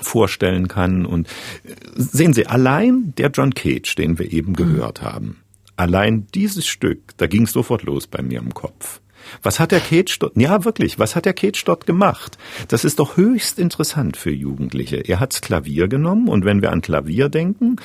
vorstellen 0.00 0.68
kann. 0.68 1.06
Und 1.06 1.28
äh, 1.64 1.74
sehen 1.94 2.32
Sie, 2.32 2.46
allein 2.46 3.14
der 3.16 3.30
John 3.30 3.54
Cage, 3.54 3.94
den 3.94 4.18
wir 4.18 4.32
eben 4.32 4.54
gehört 4.54 5.02
mhm. 5.02 5.06
haben, 5.06 5.36
allein 5.76 6.26
dieses 6.34 6.66
Stück, 6.66 7.16
da 7.16 7.26
ging 7.26 7.44
es 7.44 7.52
sofort 7.52 7.82
los 7.82 8.06
bei 8.06 8.22
mir 8.22 8.38
im 8.38 8.54
Kopf. 8.54 9.00
Was 9.42 9.60
hat 9.60 9.72
der 9.72 9.80
Cage 9.80 10.18
dort, 10.18 10.36
ja 10.36 10.64
wirklich, 10.64 10.98
was 10.98 11.16
hat 11.16 11.24
der 11.24 11.32
Cage 11.32 11.62
dort 11.64 11.86
gemacht? 11.86 12.38
Das 12.68 12.84
ist 12.84 12.98
doch 12.98 13.16
höchst 13.16 13.58
interessant 13.58 14.16
für 14.16 14.30
Jugendliche. 14.30 14.96
Er 14.96 15.20
hat's 15.20 15.40
Klavier 15.40 15.88
genommen 15.88 16.28
und 16.28 16.44
wenn 16.44 16.62
wir 16.62 16.72
an 16.72 16.80
Klavier 16.80 17.28
denken, 17.28 17.76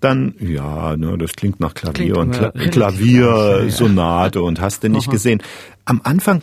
dann, 0.00 0.34
ja, 0.40 0.96
ne, 0.96 1.16
das 1.18 1.32
klingt 1.34 1.60
nach 1.60 1.74
Klavier 1.74 2.14
klingt 2.14 2.18
und 2.18 2.32
Kla 2.32 2.50
Klaviersonate 2.50 4.38
ja. 4.38 4.44
und 4.44 4.60
hast 4.60 4.84
du 4.84 4.88
nicht 4.88 5.08
Aha. 5.08 5.12
gesehen. 5.12 5.42
Am 5.84 6.00
Anfang 6.04 6.42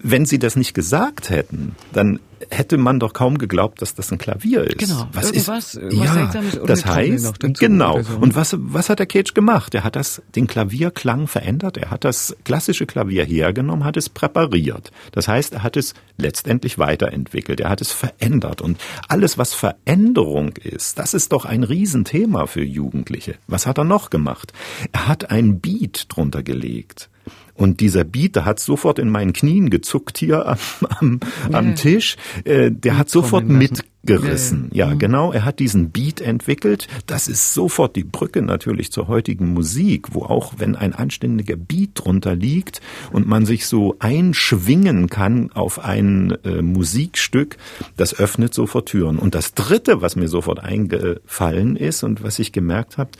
wenn 0.00 0.26
Sie 0.26 0.38
das 0.38 0.56
nicht 0.56 0.74
gesagt 0.74 1.30
hätten, 1.30 1.74
dann 1.92 2.20
hätte 2.50 2.78
man 2.78 3.00
doch 3.00 3.12
kaum 3.12 3.38
geglaubt, 3.38 3.82
dass 3.82 3.94
das 3.94 4.12
ein 4.12 4.18
Klavier 4.18 4.64
ist. 4.64 4.78
Genau. 4.78 5.08
Was 5.12 5.26
Irgendwas, 5.26 5.74
ist, 5.74 5.82
was 5.82 6.06
ja, 6.06 6.30
das 6.66 6.86
heißt, 6.86 7.40
genau. 7.58 8.02
so. 8.02 8.16
Und 8.18 8.34
was, 8.34 8.54
was 8.58 8.88
hat 8.88 8.98
der 8.98 9.06
Cage 9.06 9.34
gemacht? 9.34 9.74
Er 9.74 9.84
hat 9.84 9.96
das, 9.96 10.22
den 10.34 10.46
Klavierklang 10.46 11.26
verändert. 11.26 11.76
Er 11.76 11.90
hat 11.90 12.04
das 12.04 12.36
klassische 12.44 12.86
Klavier 12.86 13.24
hergenommen, 13.24 13.84
hat 13.84 13.96
es 13.96 14.08
präpariert. 14.08 14.90
Das 15.12 15.28
heißt, 15.28 15.54
er 15.54 15.62
hat 15.62 15.76
es 15.76 15.94
letztendlich 16.16 16.78
weiterentwickelt. 16.78 17.60
Er 17.60 17.70
hat 17.70 17.80
es 17.80 17.92
verändert. 17.92 18.62
Und 18.62 18.78
alles, 19.08 19.38
was 19.38 19.54
Veränderung 19.54 20.56
ist, 20.56 20.98
das 20.98 21.14
ist 21.14 21.32
doch 21.32 21.44
ein 21.44 21.64
Riesenthema 21.64 22.46
für 22.46 22.62
Jugendliche. 22.62 23.34
Was 23.46 23.66
hat 23.66 23.78
er 23.78 23.84
noch 23.84 24.10
gemacht? 24.10 24.52
Er 24.92 25.08
hat 25.08 25.30
ein 25.30 25.60
Beat 25.60 26.06
drunter 26.08 26.42
gelegt. 26.42 27.10
Und 27.58 27.80
dieser 27.80 28.04
Beat, 28.04 28.36
der 28.36 28.44
hat 28.44 28.60
sofort 28.60 28.98
in 28.98 29.10
meinen 29.10 29.32
Knien 29.32 29.68
gezuckt 29.68 30.16
hier 30.18 30.46
am, 30.46 30.58
am, 31.00 31.20
Ja. 31.50 31.58
am 31.58 31.74
Tisch. 31.74 32.16
Äh, 32.44 32.70
der 32.70 32.96
hat 32.96 33.10
sofort 33.10 33.46
mitgerissen. 33.48 34.70
Ja, 34.72 34.84
Ja, 34.84 34.88
ja. 34.88 34.94
Mhm. 34.94 34.98
genau. 35.00 35.32
Er 35.32 35.44
hat 35.44 35.58
diesen 35.58 35.90
Beat 35.90 36.20
entwickelt. 36.20 36.86
Das 37.06 37.26
ist 37.26 37.52
sofort 37.54 37.96
die 37.96 38.04
Brücke 38.04 38.42
natürlich 38.42 38.92
zur 38.92 39.08
heutigen 39.08 39.52
Musik, 39.52 40.14
wo 40.14 40.22
auch 40.22 40.54
wenn 40.58 40.76
ein 40.76 40.94
anständiger 40.94 41.56
Beat 41.56 41.90
drunter 41.94 42.36
liegt 42.36 42.80
und 43.12 43.26
man 43.26 43.44
sich 43.44 43.66
so 43.66 43.96
einschwingen 43.98 45.08
kann 45.08 45.50
auf 45.52 45.84
ein 45.84 46.36
äh, 46.44 46.62
Musikstück, 46.62 47.56
das 47.96 48.14
öffnet 48.18 48.54
sofort 48.54 48.86
Türen. 48.88 49.18
Und 49.18 49.34
das 49.34 49.54
Dritte, 49.54 50.00
was 50.00 50.14
mir 50.14 50.28
sofort 50.28 50.60
eingefallen 50.60 51.74
ist 51.76 52.04
und 52.04 52.22
was 52.22 52.38
ich 52.38 52.52
gemerkt 52.52 52.98
habe, 52.98 53.10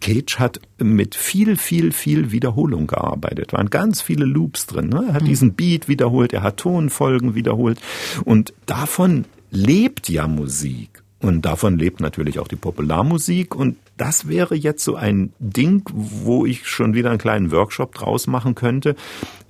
Cage 0.00 0.38
hat 0.38 0.60
mit 0.78 1.14
viel, 1.14 1.56
viel, 1.56 1.92
viel 1.92 2.30
Wiederholung 2.30 2.86
gearbeitet. 2.86 3.52
Waren 3.52 3.70
ganz 3.70 4.02
viele 4.02 4.24
Loops 4.24 4.66
drin. 4.66 4.88
Ne? 4.88 5.04
Er 5.08 5.14
hat 5.14 5.26
diesen 5.26 5.54
Beat 5.54 5.88
wiederholt, 5.88 6.32
er 6.32 6.42
hat 6.42 6.58
Tonfolgen 6.58 7.34
wiederholt. 7.34 7.80
Und 8.24 8.52
davon 8.66 9.24
lebt 9.50 10.08
ja 10.08 10.26
Musik. 10.28 11.02
Und 11.20 11.46
davon 11.46 11.78
lebt 11.78 12.00
natürlich 12.00 12.38
auch 12.38 12.48
die 12.48 12.56
Popularmusik. 12.56 13.54
Und 13.54 13.78
das 13.96 14.28
wäre 14.28 14.54
jetzt 14.54 14.84
so 14.84 14.96
ein 14.96 15.32
Ding, 15.38 15.82
wo 15.92 16.44
ich 16.44 16.68
schon 16.68 16.92
wieder 16.92 17.08
einen 17.08 17.18
kleinen 17.18 17.50
Workshop 17.50 17.94
draus 17.94 18.26
machen 18.26 18.54
könnte. 18.54 18.94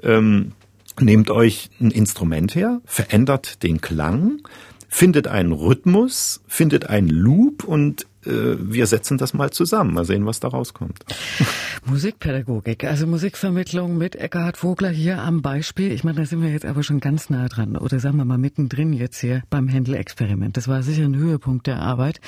Ähm, 0.03 0.53
nehmt 1.01 1.31
euch 1.31 1.71
ein 1.81 1.91
Instrument 1.91 2.55
her, 2.55 2.81
verändert 2.85 3.65
den 3.65 3.81
Klang, 3.81 4.41
findet 4.89 5.27
einen 5.27 5.51
Rhythmus, 5.51 6.43
findet 6.47 6.89
einen 6.89 7.09
Loop 7.09 7.65
und 7.65 8.07
wir 8.27 8.87
setzen 8.87 9.19
das 9.19 9.35
mal 9.35 9.51
zusammen. 9.51 9.95
Mal 9.95 10.05
sehen, 10.05 10.27
was 10.27 10.41
da 10.41 10.49
rauskommt. 10.49 11.05
Musikpädagogik, 11.87 12.85
also 12.85 13.07
Musikvermittlung 13.07 13.99
mit 13.99 14.17
Eckhard 14.17 14.57
Vogler 14.57 14.91
hier 14.91 15.21
am 15.21 15.43
Beispiel. 15.43 15.93
Ich 15.93 16.05
meine, 16.05 16.19
da 16.19 16.27
sind 16.27 16.43
wir 16.43 16.51
jetzt 16.51 16.65
aber 16.65 16.83
schon 16.83 17.01
ganz 17.01 17.31
nah 17.31 17.49
dran. 17.49 17.77
Oder 17.77 17.99
sagen 18.01 18.17
wir 18.17 18.25
mal 18.25 18.39
mittendrin 18.39 18.93
jetzt 18.93 19.21
hier 19.21 19.43
beim 19.51 19.69
Händel-Experiment. 19.69 20.57
Das 20.57 20.69
war 20.69 20.83
sicher 20.83 21.05
ein 21.05 21.17
Höhepunkt 21.17 21.67
der 21.67 21.81
Arbeit. 21.81 22.21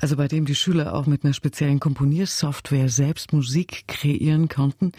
Also 0.00 0.16
bei 0.16 0.28
dem 0.28 0.46
die 0.46 0.54
Schüler 0.54 0.94
auch 0.94 1.06
mit 1.06 1.24
einer 1.24 1.34
speziellen 1.34 1.80
Komponiersoftware 1.80 2.88
selbst 2.88 3.32
Musik 3.32 3.84
kreieren 3.86 4.48
konnten. 4.48 4.92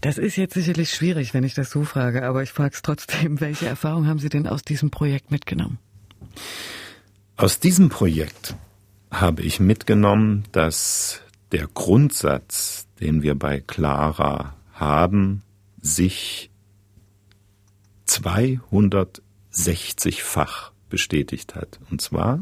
Das 0.00 0.18
ist 0.18 0.36
jetzt 0.36 0.54
sicherlich 0.54 0.90
schwierig, 0.90 1.34
wenn 1.34 1.44
ich 1.44 1.54
das 1.54 1.70
so 1.70 1.84
frage, 1.84 2.24
aber 2.24 2.42
ich 2.42 2.50
frage 2.50 2.74
es 2.74 2.82
trotzdem, 2.82 3.40
welche 3.40 3.66
Erfahrung 3.66 4.06
haben 4.06 4.18
Sie 4.18 4.28
denn 4.28 4.46
aus 4.46 4.62
diesem 4.62 4.90
Projekt 4.90 5.30
mitgenommen? 5.30 5.78
Aus 7.36 7.60
diesem 7.60 7.88
Projekt 7.88 8.56
habe 9.10 9.42
ich 9.42 9.60
mitgenommen, 9.60 10.44
dass 10.52 11.20
der 11.52 11.66
Grundsatz, 11.66 12.86
den 13.00 13.22
wir 13.22 13.34
bei 13.34 13.60
Clara 13.60 14.54
haben, 14.72 15.42
sich 15.80 16.50
260-fach 18.06 20.72
bestätigt 20.88 21.54
hat. 21.54 21.78
Und 21.90 22.00
zwar 22.00 22.40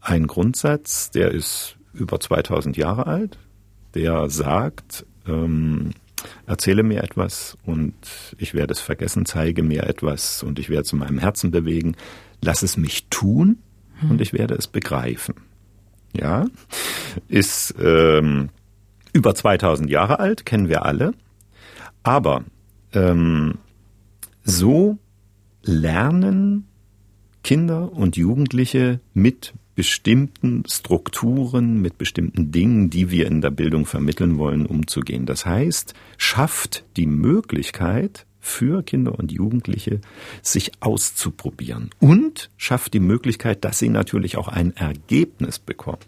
ein 0.00 0.26
Grundsatz, 0.26 1.10
der 1.10 1.30
ist 1.32 1.76
über 1.92 2.20
2000 2.20 2.76
Jahre 2.76 3.06
alt, 3.06 3.38
der 3.94 4.30
sagt, 4.30 5.04
ähm, 5.26 5.90
erzähle 6.46 6.82
mir 6.82 7.02
etwas 7.02 7.56
und 7.64 7.94
ich 8.38 8.54
werde 8.54 8.72
es 8.72 8.80
vergessen, 8.80 9.26
zeige 9.26 9.62
mir 9.62 9.84
etwas 9.84 10.42
und 10.42 10.58
ich 10.58 10.68
werde 10.68 10.82
es 10.82 10.92
in 10.92 11.00
meinem 11.00 11.18
Herzen 11.18 11.50
bewegen, 11.50 11.96
lass 12.40 12.62
es 12.62 12.76
mich 12.76 13.08
tun 13.08 13.58
und 14.08 14.20
ich 14.20 14.32
werde 14.32 14.54
es 14.54 14.66
begreifen. 14.66 15.34
Ja, 16.12 16.46
ist 17.28 17.74
ähm, 17.80 18.50
über 19.12 19.34
2000 19.34 19.88
Jahre 19.90 20.18
alt, 20.18 20.44
kennen 20.44 20.68
wir 20.68 20.84
alle, 20.84 21.12
aber 22.02 22.44
ähm, 22.92 23.58
so 24.42 24.98
lernen 25.62 26.66
Kinder 27.42 27.92
und 27.92 28.16
Jugendliche 28.16 29.00
mit 29.14 29.54
bestimmten 29.74 30.64
Strukturen, 30.66 31.80
mit 31.80 31.96
bestimmten 31.96 32.52
Dingen, 32.52 32.90
die 32.90 33.10
wir 33.10 33.26
in 33.26 33.40
der 33.40 33.50
Bildung 33.50 33.86
vermitteln 33.86 34.36
wollen, 34.36 34.66
umzugehen. 34.66 35.26
Das 35.26 35.46
heißt, 35.46 35.94
schafft 36.18 36.84
die 36.96 37.06
Möglichkeit 37.06 38.26
für 38.40 38.82
Kinder 38.82 39.18
und 39.18 39.32
Jugendliche, 39.32 40.00
sich 40.42 40.72
auszuprobieren 40.80 41.90
und 42.00 42.50
schafft 42.56 42.94
die 42.94 43.00
Möglichkeit, 43.00 43.64
dass 43.64 43.78
sie 43.78 43.88
natürlich 43.88 44.36
auch 44.36 44.48
ein 44.48 44.74
Ergebnis 44.76 45.58
bekommen. 45.58 45.98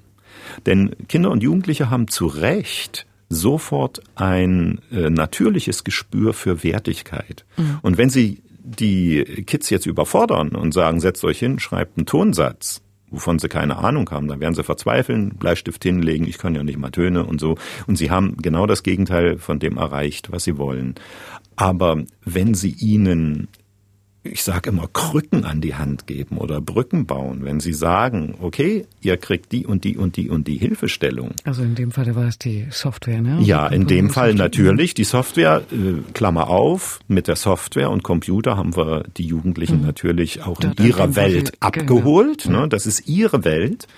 Denn 0.66 0.94
Kinder 1.08 1.30
und 1.30 1.42
Jugendliche 1.42 1.90
haben 1.90 2.08
zu 2.08 2.26
Recht 2.26 3.06
sofort 3.28 4.02
ein 4.14 4.80
äh, 4.90 5.08
natürliches 5.10 5.84
Gespür 5.84 6.34
für 6.34 6.62
Wertigkeit. 6.62 7.44
Und 7.82 7.96
wenn 7.96 8.10
sie 8.10 8.42
die 8.64 9.24
Kids 9.46 9.70
jetzt 9.70 9.86
überfordern 9.86 10.50
und 10.50 10.72
sagen, 10.72 11.00
setzt 11.00 11.24
euch 11.24 11.38
hin, 11.38 11.58
schreibt 11.58 11.96
einen 11.96 12.06
Tonsatz, 12.06 12.82
wovon 13.10 13.38
sie 13.38 13.48
keine 13.48 13.76
Ahnung 13.76 14.08
haben, 14.10 14.28
dann 14.28 14.40
werden 14.40 14.54
sie 14.54 14.62
verzweifeln, 14.62 15.30
Bleistift 15.30 15.82
hinlegen, 15.82 16.26
ich 16.26 16.38
kann 16.38 16.54
ja 16.54 16.62
nicht 16.62 16.78
mal 16.78 16.90
Töne 16.90 17.24
und 17.24 17.40
so. 17.40 17.56
Und 17.86 17.96
sie 17.96 18.10
haben 18.10 18.36
genau 18.40 18.66
das 18.66 18.82
Gegenteil 18.82 19.38
von 19.38 19.58
dem 19.58 19.76
erreicht, 19.76 20.32
was 20.32 20.44
sie 20.44 20.56
wollen. 20.58 20.94
Aber 21.62 22.03
wenn 22.25 22.55
sie 22.55 22.75
ihnen 22.79 23.48
ich 24.25 24.44
sage 24.44 24.70
immer, 24.70 24.87
Krücken 24.87 25.44
an 25.44 25.61
die 25.61 25.75
Hand 25.75 26.07
geben 26.07 26.38
oder 26.38 26.61
Brücken 26.61 27.07
bauen, 27.07 27.40
wenn 27.44 27.59
sie 27.59 27.72
sagen, 27.72 28.37
okay, 28.40 28.87
ihr 29.01 29.16
kriegt 29.16 29.51
die 29.51 29.66
und 29.66 29.83
die 29.83 29.96
und 29.96 30.14
die 30.16 30.31
und 30.31 30.46
die 30.46 30.59
Hilfestellung. 30.59 31.31
Also 31.42 31.64
in 31.64 31.75
dem 31.75 31.90
Fall 31.90 32.14
war 32.14 32.29
es 32.29 32.38
die 32.38 32.68
Software, 32.70 33.20
ne? 33.20 33.40
Ja, 33.42 33.66
in 33.66 33.88
dem 33.88 34.11
Fall 34.11 34.35
natürlich. 34.35 34.94
Die 34.94 35.03
Software, 35.03 35.62
äh, 35.72 36.12
Klammer 36.14 36.46
auf, 36.51 37.01
mit 37.09 37.27
der 37.27 37.35
Software 37.35 37.90
und 37.90 38.05
Computer 38.05 38.57
haben 38.57 38.77
wir 38.77 39.03
die 39.16 39.27
Jugendlichen 39.27 39.83
natürlich 39.83 40.44
auch 40.44 40.61
Da- 40.61 40.70
in 40.79 40.87
ihrer 40.87 41.16
Welt 41.16 41.48
sie- 41.48 41.61
abgeholt. 41.61 42.48
Ne? 42.48 42.68
Das 42.68 42.87
ist 42.87 43.09
ihre 43.09 43.42
Welt. 43.42 43.88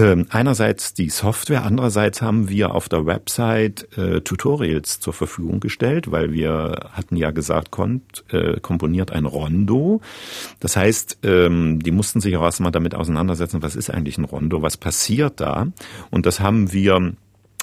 Ähm, 0.00 0.26
einerseits 0.30 0.94
die 0.94 1.10
Software, 1.10 1.62
andererseits 1.62 2.22
haben 2.22 2.48
wir 2.48 2.74
auf 2.74 2.88
der 2.88 3.04
Website 3.04 3.86
äh, 3.98 4.22
Tutorials 4.22 4.98
zur 4.98 5.12
Verfügung 5.12 5.60
gestellt, 5.60 6.10
weil 6.10 6.32
wir 6.32 6.88
hatten 6.92 7.16
ja 7.16 7.32
gesagt, 7.32 7.70
kommt, 7.70 8.24
äh, 8.32 8.58
komponiert 8.60 9.10
ein 9.10 9.26
Rondo. 9.26 10.00
Das 10.58 10.74
heißt, 10.74 11.18
ähm, 11.22 11.80
die 11.80 11.90
mussten 11.90 12.22
sich 12.22 12.34
auch 12.38 12.44
erstmal 12.44 12.72
damit 12.72 12.94
auseinandersetzen, 12.94 13.62
was 13.62 13.76
ist 13.76 13.90
eigentlich 13.90 14.16
ein 14.16 14.24
Rondo, 14.24 14.62
was 14.62 14.78
passiert 14.78 15.38
da? 15.38 15.66
Und 16.10 16.24
das 16.24 16.40
haben 16.40 16.72
wir 16.72 17.12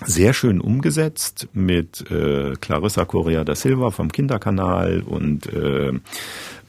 sehr 0.06 0.34
schön 0.34 0.62
umgesetzt 0.62 1.48
mit 1.54 2.10
äh, 2.12 2.54
Clarissa 2.62 3.06
Correa 3.06 3.44
da 3.44 3.56
Silva 3.56 3.90
vom 3.90 4.12
Kinderkanal 4.12 5.02
und 5.02 5.48
äh, 5.48 5.94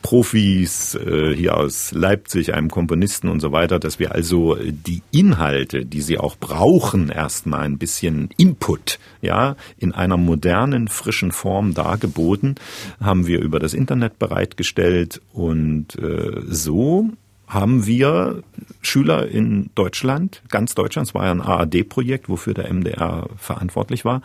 Profis 0.00 0.94
äh, 0.94 1.34
hier 1.34 1.56
aus 1.56 1.92
Leipzig, 1.92 2.54
einem 2.54 2.70
Komponisten 2.70 3.28
und 3.28 3.40
so 3.40 3.52
weiter, 3.52 3.78
dass 3.78 3.98
wir 3.98 4.12
also 4.12 4.56
die 4.56 5.02
Inhalte, 5.10 5.84
die 5.84 6.00
sie 6.00 6.18
auch 6.18 6.36
brauchen, 6.36 7.10
erstmal 7.10 7.62
ein 7.62 7.78
bisschen 7.78 8.30
Input, 8.38 8.98
ja, 9.20 9.56
in 9.76 9.92
einer 9.92 10.16
modernen, 10.16 10.88
frischen 10.88 11.32
Form 11.32 11.74
dargeboten, 11.74 12.54
haben 13.00 13.26
wir 13.26 13.40
über 13.40 13.58
das 13.58 13.74
Internet 13.74 14.18
bereitgestellt 14.18 15.20
und 15.32 15.98
äh, 15.98 16.42
so 16.46 17.10
haben 17.48 17.86
wir 17.86 18.42
Schüler 18.82 19.28
in 19.28 19.70
Deutschland, 19.74 20.42
ganz 20.50 20.74
Deutschland, 20.74 21.08
es 21.08 21.14
war 21.14 21.24
ja 21.24 21.32
ein 21.32 21.40
ARD-Projekt, 21.40 22.28
wofür 22.28 22.54
der 22.54 22.72
MDR 22.72 23.28
verantwortlich 23.36 24.04
war, 24.04 24.20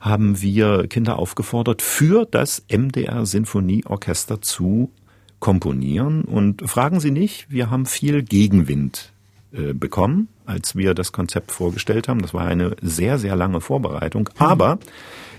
haben 0.00 0.42
wir 0.42 0.86
Kinder 0.88 1.18
aufgefordert, 1.18 1.82
für 1.82 2.26
das 2.26 2.64
MDR 2.68 3.24
Sinfonieorchester 3.24 4.42
zu 4.42 4.90
komponieren. 5.38 6.24
Und 6.24 6.68
fragen 6.68 7.00
Sie 7.00 7.12
nicht, 7.12 7.50
wir 7.50 7.70
haben 7.70 7.86
viel 7.86 8.22
Gegenwind 8.22 9.12
äh, 9.52 9.72
bekommen, 9.72 10.28
als 10.46 10.76
wir 10.76 10.94
das 10.94 11.12
Konzept 11.12 11.52
vorgestellt 11.52 12.08
haben. 12.08 12.22
Das 12.22 12.34
war 12.34 12.46
eine 12.46 12.76
sehr, 12.82 13.18
sehr 13.18 13.36
lange 13.36 13.60
Vorbereitung. 13.60 14.28
Aber 14.38 14.78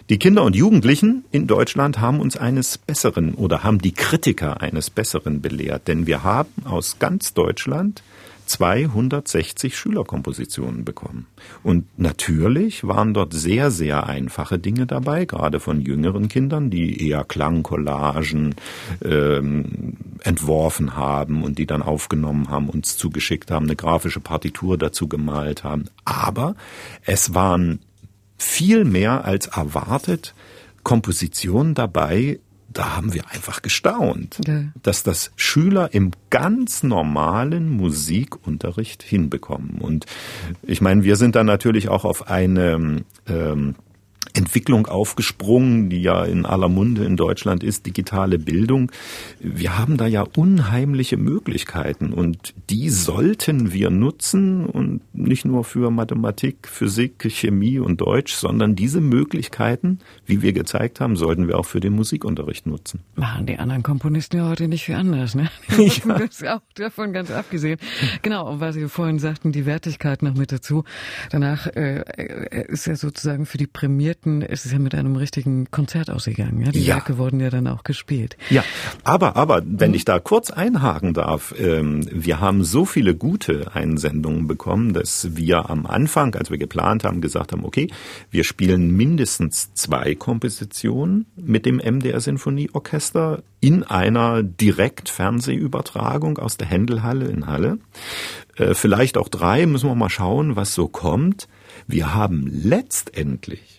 die 0.09 0.17
Kinder 0.17 0.43
und 0.43 0.55
Jugendlichen 0.55 1.25
in 1.31 1.45
Deutschland 1.45 1.99
haben 1.99 2.19
uns 2.19 2.35
eines 2.35 2.79
Besseren 2.79 3.35
oder 3.35 3.63
haben 3.63 3.77
die 3.77 3.91
Kritiker 3.91 4.61
eines 4.61 4.89
Besseren 4.89 5.41
belehrt. 5.41 5.87
Denn 5.87 6.07
wir 6.07 6.23
haben 6.23 6.49
aus 6.65 6.97
ganz 6.97 7.35
Deutschland 7.35 8.01
260 8.49 9.77
Schülerkompositionen 9.77 10.83
bekommen. 10.83 11.27
Und 11.61 11.85
natürlich 11.99 12.83
waren 12.83 13.13
dort 13.13 13.31
sehr, 13.31 13.69
sehr 13.69 14.07
einfache 14.07 14.57
Dinge 14.57 14.87
dabei, 14.87 15.25
gerade 15.25 15.59
von 15.59 15.81
jüngeren 15.81 16.29
Kindern, 16.29 16.71
die 16.71 17.07
eher 17.07 17.23
Klangcollagen 17.23 18.55
ähm, 19.05 19.97
entworfen 20.23 20.95
haben 20.95 21.43
und 21.43 21.59
die 21.59 21.67
dann 21.67 21.83
aufgenommen 21.83 22.49
haben, 22.49 22.69
uns 22.69 22.97
zugeschickt 22.97 23.51
haben, 23.51 23.65
eine 23.67 23.75
grafische 23.75 24.19
Partitur 24.19 24.79
dazu 24.79 25.07
gemalt 25.07 25.63
haben. 25.63 25.85
Aber 26.03 26.55
es 27.05 27.35
waren 27.35 27.79
viel 28.39 28.83
mehr 28.83 29.25
als 29.25 29.45
erwartet 29.45 30.33
Kompositionen 30.83 31.75
dabei, 31.75 32.39
da 32.71 32.95
haben 32.95 33.13
wir 33.13 33.29
einfach 33.31 33.61
gestaunt, 33.61 34.39
ja. 34.45 34.63
dass 34.83 35.03
das 35.03 35.31
Schüler 35.35 35.93
im 35.93 36.11
ganz 36.29 36.83
normalen 36.83 37.69
Musikunterricht 37.69 39.03
hinbekommen. 39.03 39.79
Und 39.79 40.05
ich 40.63 40.81
meine, 40.81 41.03
wir 41.03 41.15
sind 41.15 41.35
dann 41.35 41.47
natürlich 41.47 41.89
auch 41.89 42.05
auf 42.05 42.27
eine 42.27 43.03
ähm, 43.27 43.75
Entwicklung 44.33 44.87
aufgesprungen, 44.87 45.89
die 45.89 46.01
ja 46.01 46.23
in 46.23 46.45
aller 46.45 46.69
Munde 46.69 47.03
in 47.05 47.17
Deutschland 47.17 47.63
ist, 47.63 47.85
digitale 47.85 48.39
Bildung. 48.39 48.91
Wir 49.39 49.77
haben 49.77 49.97
da 49.97 50.07
ja 50.07 50.25
unheimliche 50.35 51.17
Möglichkeiten 51.17 52.13
und 52.13 52.53
die 52.69 52.89
sollten 52.89 53.73
wir 53.73 53.89
nutzen 53.89 54.65
und 54.65 55.01
nicht 55.13 55.45
nur 55.45 55.63
für 55.63 55.91
Mathematik, 55.91 56.67
Physik, 56.67 57.25
Chemie 57.29 57.79
und 57.79 58.01
Deutsch, 58.01 58.33
sondern 58.33 58.75
diese 58.75 59.01
Möglichkeiten, 59.01 59.99
wie 60.25 60.41
wir 60.41 60.53
gezeigt 60.53 60.99
haben, 60.99 61.15
sollten 61.15 61.47
wir 61.47 61.57
auch 61.57 61.65
für 61.65 61.79
den 61.79 61.93
Musikunterricht 61.93 62.67
nutzen. 62.67 63.01
Machen 63.15 63.45
die 63.45 63.57
anderen 63.57 63.83
Komponisten 63.83 64.37
ja 64.37 64.49
heute 64.49 64.67
nicht 64.67 64.85
viel 64.85 64.95
anders, 64.95 65.35
ne? 65.35 65.49
Ich 65.79 66.03
ja. 66.05 66.17
das 66.17 66.43
auch 66.43 66.61
davon 66.75 67.13
ganz 67.13 67.31
abgesehen. 67.31 67.79
Genau, 68.21 68.51
und 68.51 68.59
was 68.59 68.75
Sie 68.75 68.87
vorhin 68.89 69.17
sagten, 69.17 69.51
die 69.51 69.65
Wertigkeit 69.65 70.21
noch 70.21 70.35
mit 70.35 70.51
dazu. 70.51 70.83
Danach 71.31 71.67
äh, 71.67 72.01
äh 72.01 72.65
ist 72.67 72.85
ja 72.85 72.95
sozusagen 72.95 73.45
für 73.45 73.57
die 73.57 73.67
Prämierten 73.67 74.18
Projekten 74.19 74.41
ist 74.41 74.65
es 74.65 74.71
ja 74.73 74.79
mit 74.79 74.95
einem 74.95 75.15
richtigen 75.15 75.71
Konzert 75.71 76.09
ausgegangen. 76.09 76.61
Ja? 76.61 76.71
Die 76.71 76.83
ja. 76.83 76.95
Werke 76.95 77.17
wurden 77.17 77.39
ja 77.39 77.49
dann 77.49 77.67
auch 77.67 77.83
gespielt. 77.83 78.35
Ja, 78.49 78.63
aber, 79.03 79.37
aber, 79.37 79.61
wenn 79.65 79.93
ich 79.93 80.03
da 80.03 80.19
kurz 80.19 80.51
einhaken 80.51 81.13
darf, 81.13 81.53
ähm, 81.57 82.05
wir 82.11 82.41
haben 82.41 82.63
so 82.63 82.83
viele 82.85 83.15
gute 83.15 83.73
Einsendungen 83.73 84.47
bekommen, 84.47 84.93
dass 84.93 85.37
wir 85.37 85.69
am 85.69 85.85
Anfang, 85.85 86.35
als 86.35 86.51
wir 86.51 86.57
geplant 86.57 87.05
haben, 87.05 87.21
gesagt 87.21 87.53
haben, 87.53 87.63
okay, 87.63 87.89
wir 88.29 88.43
spielen 88.43 88.95
mindestens 88.95 89.73
zwei 89.73 90.15
Kompositionen 90.15 91.25
mit 91.37 91.65
dem 91.65 91.77
MDR 91.77 92.19
Sinfonieorchester 92.19 93.41
in 93.61 93.83
einer 93.83 94.43
Direktfernsehübertragung 94.43 96.39
aus 96.39 96.57
der 96.57 96.67
Händelhalle 96.67 97.27
in 97.27 97.47
Halle. 97.47 97.79
Äh, 98.57 98.73
vielleicht 98.73 99.17
auch 99.17 99.29
drei, 99.29 99.65
müssen 99.65 99.89
wir 99.89 99.95
mal 99.95 100.09
schauen, 100.09 100.55
was 100.57 100.73
so 100.73 100.87
kommt. 100.89 101.47
Wir 101.87 102.13
haben 102.13 102.45
letztendlich 102.47 103.78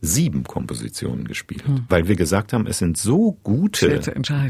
sieben 0.00 0.44
Kompositionen 0.44 1.26
gespielt, 1.26 1.66
hm. 1.66 1.84
weil 1.88 2.08
wir 2.08 2.16
gesagt 2.16 2.52
haben, 2.52 2.66
es 2.66 2.78
sind 2.78 2.96
so 2.96 3.36
gute 3.42 4.00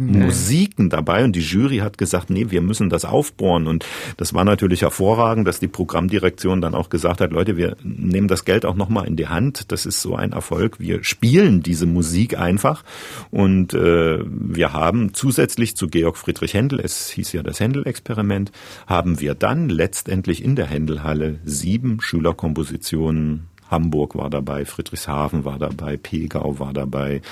Musiken 0.00 0.84
ja. 0.84 0.96
dabei 0.96 1.24
und 1.24 1.34
die 1.34 1.40
Jury 1.40 1.78
hat 1.78 1.98
gesagt, 1.98 2.30
nee, 2.30 2.50
wir 2.50 2.62
müssen 2.62 2.88
das 2.88 3.04
aufbohren. 3.04 3.66
Und 3.66 3.84
das 4.16 4.32
war 4.32 4.44
natürlich 4.44 4.82
hervorragend, 4.82 5.46
dass 5.48 5.58
die 5.58 5.68
Programmdirektion 5.68 6.60
dann 6.60 6.74
auch 6.74 6.88
gesagt 6.88 7.20
hat, 7.20 7.32
Leute, 7.32 7.56
wir 7.56 7.76
nehmen 7.82 8.28
das 8.28 8.44
Geld 8.44 8.64
auch 8.64 8.76
nochmal 8.76 9.06
in 9.06 9.16
die 9.16 9.26
Hand, 9.26 9.72
das 9.72 9.86
ist 9.86 10.00
so 10.02 10.14
ein 10.14 10.32
Erfolg, 10.32 10.78
wir 10.78 11.02
spielen 11.02 11.62
diese 11.62 11.86
Musik 11.86 12.38
einfach. 12.38 12.84
Und 13.30 13.74
äh, 13.74 14.20
wir 14.24 14.72
haben 14.72 15.14
zusätzlich 15.14 15.76
zu 15.76 15.88
Georg 15.88 16.16
Friedrich 16.16 16.54
Händel, 16.54 16.80
es 16.80 17.10
hieß 17.10 17.32
ja 17.32 17.42
das 17.42 17.58
Händel-Experiment, 17.58 18.52
haben 18.86 19.20
wir 19.20 19.34
dann 19.34 19.68
letztendlich 19.68 20.44
in 20.44 20.54
der 20.54 20.66
Händelhalle 20.66 21.40
sieben 21.44 22.00
Schülerkompositionen 22.00 23.49
Hamburg 23.70 24.16
war 24.16 24.30
dabei, 24.30 24.64
Friedrichshafen 24.64 25.44
war 25.44 25.58
dabei, 25.58 25.96
Pegau 25.96 26.58
war 26.58 26.72
dabei, 26.72 27.22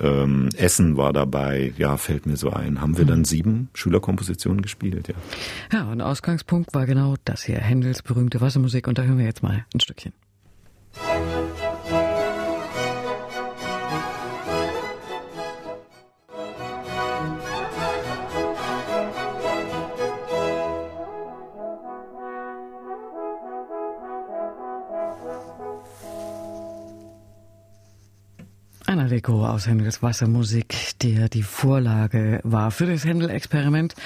ähm, 0.00 0.48
Essen 0.56 0.96
war 0.96 1.12
dabei. 1.12 1.72
Ja, 1.76 1.96
fällt 1.96 2.26
mir 2.26 2.36
so 2.36 2.50
ein. 2.50 2.80
Haben 2.80 2.98
wir 2.98 3.04
dann 3.04 3.20
mhm. 3.20 3.24
sieben 3.24 3.68
Schülerkompositionen 3.74 4.62
gespielt, 4.62 5.08
ja. 5.08 5.14
Ja, 5.72 5.90
und 5.90 6.00
Ausgangspunkt 6.00 6.74
war 6.74 6.86
genau 6.86 7.14
das 7.24 7.42
hier, 7.42 7.58
Händels 7.58 8.02
berühmte 8.02 8.40
Wassermusik. 8.40 8.88
Und 8.88 8.98
da 8.98 9.02
hören 9.02 9.18
wir 9.18 9.24
jetzt 9.24 9.42
mal 9.42 9.64
ein 9.72 9.80
Stückchen. 9.80 10.12
Allegro 29.18 29.48
aus 29.48 29.66
Händels 29.66 30.00
Wassermusik, 30.00 30.76
der 31.02 31.28
die 31.28 31.42
Vorlage 31.42 32.40
war 32.44 32.70
für 32.70 32.86
das 32.86 33.04
Händel-Experiment. 33.04 33.96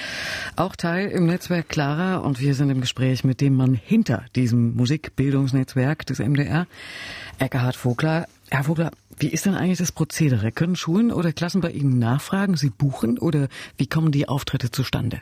Auch 0.55 0.75
Teil 0.75 1.09
im 1.09 1.27
Netzwerk 1.27 1.69
Clara 1.69 2.15
und 2.15 2.39
wir 2.39 2.55
sind 2.55 2.71
im 2.71 2.81
Gespräch 2.81 3.23
mit 3.23 3.39
dem 3.39 3.53
Mann 3.53 3.75
hinter 3.75 4.25
diesem 4.35 4.75
Musikbildungsnetzwerk 4.75 6.07
des 6.07 6.17
MDR, 6.17 6.65
Eckhard 7.37 7.75
Vogler. 7.75 8.25
Herr 8.49 8.63
Vogler, 8.63 8.89
wie 9.19 9.27
ist 9.27 9.45
denn 9.45 9.53
eigentlich 9.53 9.77
das 9.77 9.91
Prozedere? 9.91 10.51
Können 10.51 10.75
Schulen 10.75 11.11
oder 11.11 11.31
Klassen 11.31 11.61
bei 11.61 11.69
Ihnen 11.69 11.99
nachfragen, 11.99 12.57
Sie 12.57 12.71
buchen 12.71 13.19
oder 13.19 13.49
wie 13.77 13.85
kommen 13.85 14.11
die 14.11 14.27
Auftritte 14.27 14.71
zustande? 14.71 15.21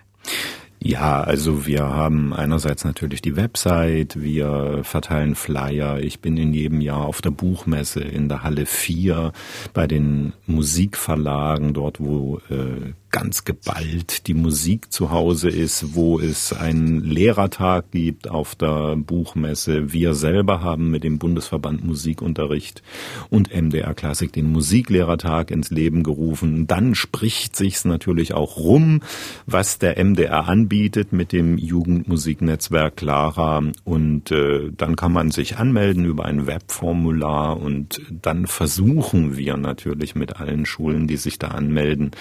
Ja, 0.83 1.21
also 1.21 1.67
wir 1.67 1.83
haben 1.83 2.33
einerseits 2.33 2.83
natürlich 2.83 3.21
die 3.21 3.35
Website, 3.35 4.19
wir 4.19 4.79
verteilen 4.83 5.35
Flyer. 5.35 5.99
Ich 5.99 6.21
bin 6.21 6.37
in 6.37 6.55
jedem 6.55 6.81
Jahr 6.81 7.05
auf 7.05 7.21
der 7.21 7.29
Buchmesse 7.29 7.99
in 7.99 8.27
der 8.27 8.41
Halle 8.41 8.65
4 8.65 9.31
bei 9.75 9.85
den 9.85 10.33
Musikverlagen, 10.47 11.75
dort 11.75 11.99
wo 11.99 12.39
äh, 12.49 12.93
ganz 13.11 13.43
geballt 13.43 14.27
die 14.27 14.33
Musik 14.33 14.91
zu 14.91 15.11
Hause 15.11 15.49
ist, 15.49 15.95
wo 15.95 16.19
es 16.19 16.53
einen 16.53 17.03
Lehrertag 17.03 17.91
gibt 17.91 18.29
auf 18.29 18.55
der 18.55 18.95
Buchmesse. 18.95 19.91
Wir 19.91 20.13
selber 20.13 20.61
haben 20.61 20.89
mit 20.89 21.03
dem 21.03 21.19
Bundesverband 21.19 21.83
Musikunterricht 21.83 22.81
und 23.29 23.53
MDR 23.53 23.93
Klassik 23.93 24.31
den 24.31 24.51
Musiklehrertag 24.51 25.51
ins 25.51 25.71
Leben 25.71 26.03
gerufen. 26.03 26.67
Dann 26.67 26.95
spricht 26.95 27.55
sich's 27.55 27.83
natürlich 27.83 28.33
auch 28.33 28.57
rum, 28.57 29.01
was 29.45 29.77
der 29.77 30.03
MDR 30.03 30.47
anbietet 30.47 31.11
mit 31.11 31.33
dem 31.33 31.57
Jugendmusiknetzwerk 31.57 32.95
Clara 32.95 33.61
und 33.83 34.31
äh, 34.31 34.71
dann 34.75 34.95
kann 34.95 35.11
man 35.11 35.31
sich 35.31 35.57
anmelden 35.57 36.05
über 36.05 36.25
ein 36.25 36.47
Webformular 36.47 37.59
und 37.59 38.01
dann 38.09 38.47
versuchen 38.47 39.35
wir 39.35 39.57
natürlich 39.57 40.15
mit 40.15 40.37
allen 40.37 40.65
Schulen, 40.65 41.07
die 41.07 41.17
sich 41.17 41.37
da 41.37 41.49
anmelden, 41.49 42.11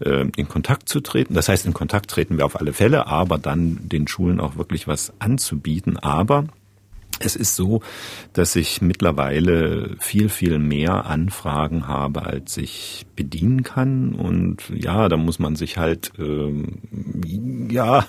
äh, 0.00 0.29
in 0.36 0.48
Kontakt 0.48 0.88
zu 0.88 1.00
treten. 1.00 1.34
Das 1.34 1.48
heißt, 1.48 1.66
in 1.66 1.74
Kontakt 1.74 2.10
treten 2.10 2.38
wir 2.38 2.46
auf 2.46 2.58
alle 2.60 2.72
Fälle, 2.72 3.06
aber 3.06 3.38
dann 3.38 3.88
den 3.88 4.08
Schulen 4.08 4.40
auch 4.40 4.56
wirklich 4.56 4.86
was 4.88 5.12
anzubieten. 5.18 5.96
Aber 5.96 6.44
es 7.20 7.36
ist 7.36 7.54
so, 7.54 7.82
dass 8.32 8.56
ich 8.56 8.80
mittlerweile 8.82 9.96
viel, 9.98 10.28
viel 10.28 10.58
mehr 10.58 11.06
Anfragen 11.06 11.86
habe, 11.86 12.22
als 12.24 12.56
ich 12.56 13.06
bedienen 13.14 13.62
kann. 13.62 14.14
Und 14.14 14.62
ja, 14.74 15.08
da 15.08 15.16
muss 15.16 15.38
man 15.38 15.54
sich 15.54 15.76
halt, 15.76 16.12
ähm, 16.18 16.78
ja, 17.70 18.06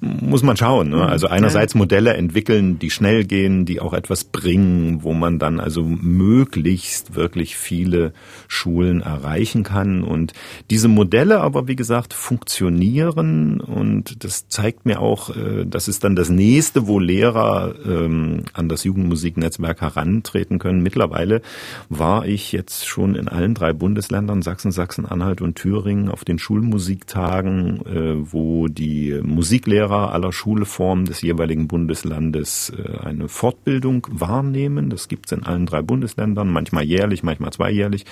muss 0.00 0.42
man 0.42 0.56
schauen. 0.56 0.88
Ne? 0.88 1.06
Also 1.06 1.26
einerseits 1.26 1.74
Modelle 1.74 2.14
entwickeln, 2.14 2.78
die 2.78 2.90
schnell 2.90 3.24
gehen, 3.24 3.66
die 3.66 3.80
auch 3.80 3.92
etwas 3.92 4.24
bringen, 4.24 5.02
wo 5.02 5.12
man 5.12 5.38
dann 5.38 5.60
also 5.60 5.82
möglichst 5.84 7.14
wirklich 7.14 7.56
viele 7.56 8.14
Schulen 8.48 9.02
erreichen 9.02 9.62
kann. 9.62 10.02
Und 10.02 10.32
diese 10.70 10.88
Modelle 10.88 11.40
aber, 11.40 11.68
wie 11.68 11.76
gesagt, 11.76 12.14
funktionieren. 12.14 13.60
Und 13.60 14.24
das 14.24 14.48
zeigt 14.48 14.86
mir 14.86 15.00
auch, 15.00 15.36
äh, 15.36 15.66
das 15.66 15.88
ist 15.88 16.04
dann 16.04 16.16
das 16.16 16.30
nächste, 16.30 16.86
wo 16.86 16.98
Lehrer 16.98 17.74
ähm, 17.84 18.44
an 18.54 18.68
das 18.68 18.84
Jugendmusiknetzwerk 18.84 19.80
herantreten 19.80 20.58
können. 20.58 20.82
Mittlerweile 20.82 21.42
war 21.88 22.26
ich 22.26 22.52
jetzt 22.52 22.86
schon 22.86 23.14
in 23.14 23.28
allen 23.28 23.54
drei 23.54 23.72
Bundesländern, 23.72 24.42
Sachsen, 24.42 24.72
Sachsen-Anhalt 24.72 25.40
und 25.40 25.56
Thüringen, 25.56 26.08
auf 26.08 26.24
den 26.24 26.38
Schulmusiktagen, 26.38 27.86
äh, 27.86 28.32
wo 28.32 28.68
die 28.68 29.20
Musiklehrer 29.22 30.12
aller 30.12 30.32
Schulformen 30.32 31.04
des 31.04 31.22
jeweiligen 31.22 31.68
Bundeslandes 31.68 32.72
äh, 32.76 32.98
eine 32.98 33.28
Fortbildung 33.28 34.06
wahrnehmen. 34.10 34.90
Das 34.90 35.08
gibt's 35.08 35.32
in 35.32 35.44
allen 35.44 35.66
drei 35.66 35.82
Bundesländern, 35.82 36.50
manchmal 36.50 36.84
jährlich, 36.84 37.22
manchmal 37.22 37.52
zweijährlich. 37.52 38.04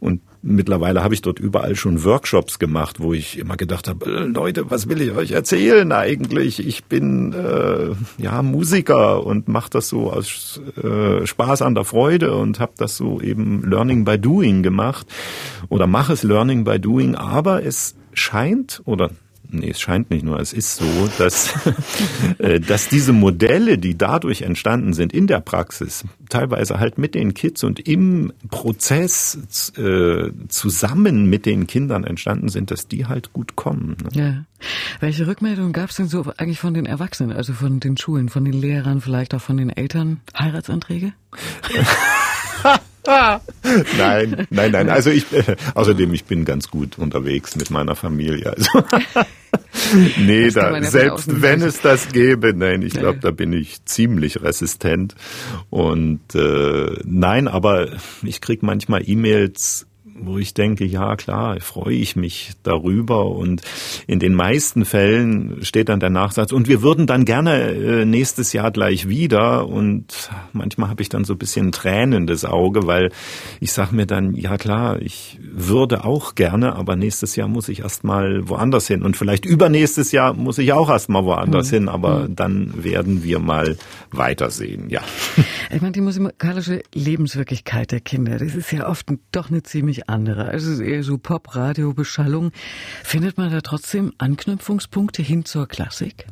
Und 0.00 0.20
mittlerweile 0.42 1.02
habe 1.02 1.14
ich 1.14 1.22
dort 1.22 1.38
überall 1.38 1.76
schon 1.76 2.04
Workshops 2.04 2.58
gemacht, 2.58 3.00
wo 3.00 3.14
ich 3.14 3.38
immer 3.38 3.56
gedacht 3.56 3.88
habe, 3.88 4.04
äh, 4.06 4.24
Leute, 4.24 4.70
was 4.70 4.88
will 4.88 5.00
ich 5.00 5.12
euch 5.12 5.30
erzählen 5.30 5.90
eigentlich? 5.92 6.66
Ich 6.66 6.84
bin 6.84 7.32
äh, 7.32 7.94
ja 8.22 8.42
Musiker 8.42 9.24
und 9.24 9.48
mache 9.48 9.70
das 9.70 9.88
so 9.88 10.12
aus 10.12 10.60
äh, 10.82 11.26
Spaß 11.26 11.62
an 11.62 11.74
der 11.74 11.84
Freude 11.84 12.36
und 12.36 12.60
habe 12.60 12.72
das 12.76 12.96
so 12.96 13.20
eben 13.20 13.62
Learning 13.62 14.04
by 14.04 14.18
Doing 14.18 14.62
gemacht 14.62 15.06
oder 15.68 15.86
mache 15.86 16.12
es 16.12 16.22
Learning 16.22 16.64
by 16.64 16.78
Doing, 16.78 17.14
aber 17.14 17.64
es 17.64 17.94
scheint 18.12 18.82
oder 18.84 19.10
nee, 19.52 19.70
es 19.70 19.80
scheint 19.80 20.10
nicht 20.10 20.24
nur, 20.24 20.40
es 20.40 20.52
ist 20.52 20.76
so, 20.76 21.08
dass, 21.18 21.54
äh, 22.38 22.60
dass 22.60 22.88
diese 22.88 23.12
Modelle, 23.12 23.78
die 23.78 23.96
dadurch 23.96 24.42
entstanden 24.42 24.92
sind 24.92 25.12
in 25.12 25.26
der 25.26 25.40
Praxis, 25.40 26.04
teilweise 26.28 26.80
halt 26.80 26.98
mit 26.98 27.14
den 27.14 27.34
Kids 27.34 27.64
und 27.64 27.86
im 27.86 28.32
Prozess 28.50 29.72
äh, 29.76 30.30
zusammen 30.48 31.26
mit 31.26 31.46
den 31.46 31.66
Kindern 31.66 32.04
entstanden 32.04 32.48
sind, 32.48 32.70
dass 32.70 32.88
die 32.88 33.06
halt 33.06 33.32
gut 33.32 33.56
kommen. 33.56 33.96
Ne? 34.02 34.08
Ja. 34.12 34.44
Welche 35.00 35.26
Rückmeldungen 35.26 35.72
gab 35.72 35.90
es 35.90 35.96
denn 35.96 36.08
so 36.08 36.24
eigentlich 36.36 36.60
von 36.60 36.74
den 36.74 36.86
Erwachsenen, 36.86 37.32
also 37.32 37.52
von 37.52 37.80
den 37.80 37.96
Schulen, 37.96 38.28
von 38.28 38.44
den 38.44 38.54
Lehrern, 38.54 39.00
vielleicht 39.00 39.34
auch 39.34 39.40
von 39.40 39.56
den 39.56 39.70
Eltern? 39.70 40.20
Heiratsanträge? 40.38 41.12
nein, 43.98 44.46
nein, 44.50 44.70
nein. 44.70 44.88
Also 44.88 45.10
ich, 45.10 45.32
äh, 45.32 45.56
außerdem, 45.74 46.14
ich 46.14 46.24
bin 46.24 46.44
ganz 46.44 46.68
gut 46.68 46.98
unterwegs 46.98 47.56
mit 47.56 47.70
meiner 47.70 47.96
Familie. 47.96 48.54
Also, 48.56 48.70
nee, 50.18 50.50
da, 50.50 50.76
ja 50.76 50.82
selbst 50.84 51.42
wenn 51.42 51.62
es 51.62 51.80
das 51.80 52.08
gäbe, 52.08 52.54
nein, 52.54 52.82
ich 52.82 52.94
glaube, 52.94 53.18
da 53.20 53.30
bin 53.32 53.52
ich 53.52 53.84
ziemlich 53.84 54.42
resistent. 54.42 55.14
Und 55.70 56.34
äh, 56.34 56.96
nein, 57.04 57.48
aber 57.48 57.88
ich 58.22 58.40
krieg 58.40 58.62
manchmal 58.62 59.02
E-Mails 59.08 59.86
wo 60.14 60.38
ich 60.38 60.54
denke, 60.54 60.84
ja 60.84 61.16
klar, 61.16 61.60
freue 61.60 61.94
ich 61.94 62.16
mich 62.16 62.52
darüber. 62.62 63.26
Und 63.26 63.62
in 64.06 64.18
den 64.18 64.34
meisten 64.34 64.84
Fällen 64.84 65.64
steht 65.64 65.88
dann 65.88 66.00
der 66.00 66.10
Nachsatz, 66.10 66.52
und 66.52 66.68
wir 66.68 66.82
würden 66.82 67.06
dann 67.06 67.24
gerne 67.24 67.70
äh, 67.70 68.04
nächstes 68.04 68.52
Jahr 68.52 68.70
gleich 68.70 69.08
wieder. 69.08 69.66
Und 69.66 70.30
manchmal 70.52 70.88
habe 70.88 71.02
ich 71.02 71.08
dann 71.08 71.24
so 71.24 71.34
ein 71.34 71.38
bisschen 71.38 71.72
tränendes 71.72 72.44
Auge, 72.44 72.86
weil 72.86 73.10
ich 73.60 73.72
sage 73.72 73.94
mir 73.94 74.06
dann, 74.06 74.34
ja 74.34 74.58
klar, 74.58 75.00
ich 75.00 75.38
würde 75.40 76.04
auch 76.04 76.34
gerne, 76.34 76.76
aber 76.76 76.96
nächstes 76.96 77.36
Jahr 77.36 77.48
muss 77.48 77.68
ich 77.68 77.80
erst 77.80 78.04
mal 78.04 78.48
woanders 78.48 78.86
hin. 78.86 79.02
Und 79.02 79.16
vielleicht 79.16 79.44
übernächstes 79.44 80.12
Jahr 80.12 80.34
muss 80.34 80.58
ich 80.58 80.72
auch 80.72 80.90
erst 80.90 81.08
mal 81.08 81.24
woanders 81.24 81.70
mhm. 81.70 81.76
hin, 81.76 81.88
aber 81.88 82.28
mhm. 82.28 82.36
dann 82.36 82.84
werden 82.84 83.24
wir 83.24 83.38
mal 83.38 83.76
weitersehen, 84.10 84.88
ja. 84.88 85.00
Ich 85.72 85.80
meine, 85.80 85.92
die 85.92 86.02
musikalische 86.02 86.82
Lebenswirklichkeit 86.92 87.92
der 87.92 88.00
Kinder, 88.00 88.36
das 88.36 88.54
ist 88.54 88.70
ja 88.72 88.86
oft 88.86 89.06
doch 89.32 89.50
eine 89.50 89.62
ziemlich 89.62 90.06
andere. 90.06 90.44
Also 90.44 90.70
es 90.70 90.80
ist 90.80 90.86
eher 90.86 91.02
so 91.02 91.16
Pop, 91.16 91.56
Radio, 91.56 91.94
Beschallung. 91.94 92.52
Findet 93.02 93.38
man 93.38 93.50
da 93.50 93.62
trotzdem 93.62 94.12
Anknüpfungspunkte 94.18 95.22
hin 95.22 95.46
zur 95.46 95.66
Klassik? 95.66 96.26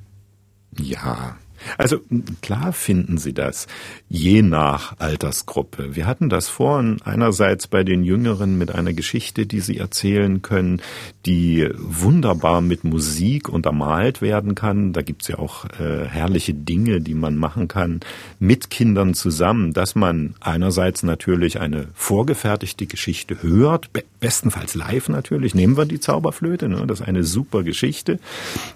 Ja, 0.79 1.39
also 1.79 2.01
klar 2.43 2.73
finden 2.73 3.19
Sie 3.19 3.33
das, 3.33 3.67
je 4.09 4.43
nach 4.43 4.99
Altersgruppe. 4.99 5.97
Wir 5.97 6.07
hatten 6.07 6.29
das 6.29 6.49
vorhin 6.49 7.01
einerseits 7.05 7.67
bei 7.67 7.85
den 7.85 8.05
Jüngeren 8.05 8.59
mit 8.59 8.75
einer 8.75 8.93
Geschichte, 8.93 9.47
die 9.47 9.61
sie 9.61 9.79
erzählen 9.79 10.43
können, 10.43 10.81
die 11.27 11.69
wunderbar 11.77 12.61
mit 12.61 12.85
Musik 12.85 13.49
untermalt 13.49 14.23
werden 14.23 14.55
kann. 14.55 14.93
Da 14.93 15.03
gibt's 15.03 15.29
ja 15.29 15.39
auch 15.39 15.65
äh, 15.79 16.07
herrliche 16.07 16.55
Dinge, 16.55 17.01
die 17.01 17.15
man 17.15 17.37
machen 17.37 17.69
kann 17.69 18.01
mit 18.39 18.71
Kindern 18.71 19.15
zusammen, 19.15 19.73
dass 19.73 19.95
man 19.95 20.35
einerseits 20.41 21.03
natürlich 21.03 21.61
eine 21.61 21.89
vorgefertigte 21.95 22.87
Geschichte 22.87 23.43
hört, 23.43 23.93
be 23.93 24.05
bestenfalls 24.21 24.75
live 24.75 25.09
natürlich. 25.09 25.55
Nehmen 25.55 25.79
wir 25.79 25.87
die 25.87 25.99
Zauberflöte, 25.99 26.69
ne? 26.69 26.87
das 26.87 27.01
ist 27.01 27.09
eine 27.09 27.25
super 27.25 27.63
Geschichte, 27.63 28.19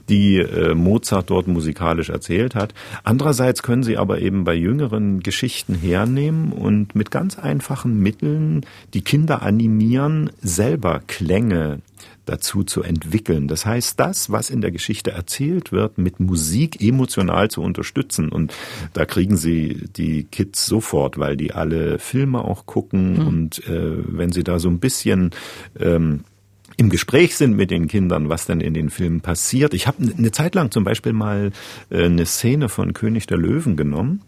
die 0.09 0.39
äh, 0.39 0.75
Mozart 0.75 1.29
dort 1.31 1.49
musikalisch 1.49 2.09
erzählt 2.09 2.55
hat. 2.55 2.74
Andererseits 3.03 3.63
können 3.63 3.83
Sie 3.83 3.97
aber 3.97 4.21
eben 4.21 4.45
bei 4.45 4.55
jüngeren 4.55 5.21
Geschichten 5.21 5.75
hernehmen 5.75 6.53
und 6.53 6.95
mit 6.95 7.11
ganz 7.11 7.39
einfachen 7.39 7.99
Mitteln 7.99 8.67
die 8.93 9.03
Kinder 9.03 9.43
animieren, 9.43 10.31
selber 10.41 11.03
Klänge 11.07 11.81
dazu 12.27 12.65
zu 12.65 12.83
entwickeln. 12.83 13.49
Das 13.49 13.67
heißt, 13.67 14.01
das, 14.01 14.31
was 14.31 14.51
in 14.51 14.61
der 14.61 14.71
Geschichte 14.71 15.13
erzählt 15.13 15.73
wird, 15.73 15.99
mit 15.99 16.21
Musik 16.21 16.81
emotional 16.81 17.51
zu 17.51 17.63
unterstützen. 17.63 18.31
Und 18.31 18.55
da 18.93 19.05
kriegen 19.05 19.37
sie 19.37 19.89
die 19.97 20.25
Kids 20.25 20.67
sofort, 20.67 21.19
weil 21.19 21.37
die 21.37 21.53
alle 21.53 21.99
Filme 21.99 22.45
auch 22.45 22.67
gucken. 22.67 23.15
Mhm. 23.15 23.27
Und 23.27 23.69
äh, 23.69 23.97
wenn 24.07 24.33
sie 24.33 24.45
da 24.45 24.59
so 24.59 24.69
ein 24.69 24.79
bisschen 24.79 25.31
ähm, 25.79 26.25
im 26.77 26.91
Gespräch 26.91 27.37
sind 27.37 27.55
mit 27.55 27.71
den 27.71 27.89
Kindern, 27.89 28.29
was 28.29 28.47
denn 28.47 28.61
in 28.61 28.75
den 28.75 28.91
Filmen 28.91 29.21
passiert. 29.21 29.75
Ich 29.75 29.87
habe 29.87 30.03
eine 30.17 30.33
Zeit 30.33 30.55
lang 30.55 30.71
zum 30.71 30.85
Beispiel 30.85 31.13
mal 31.13 31.53
äh, 31.91 32.05
eine 32.05 32.27
Szene 32.27 32.69
von 32.69 32.93
König 32.93 33.27
der 33.27 33.39
Löwen 33.39 33.77
genommen 33.77 34.23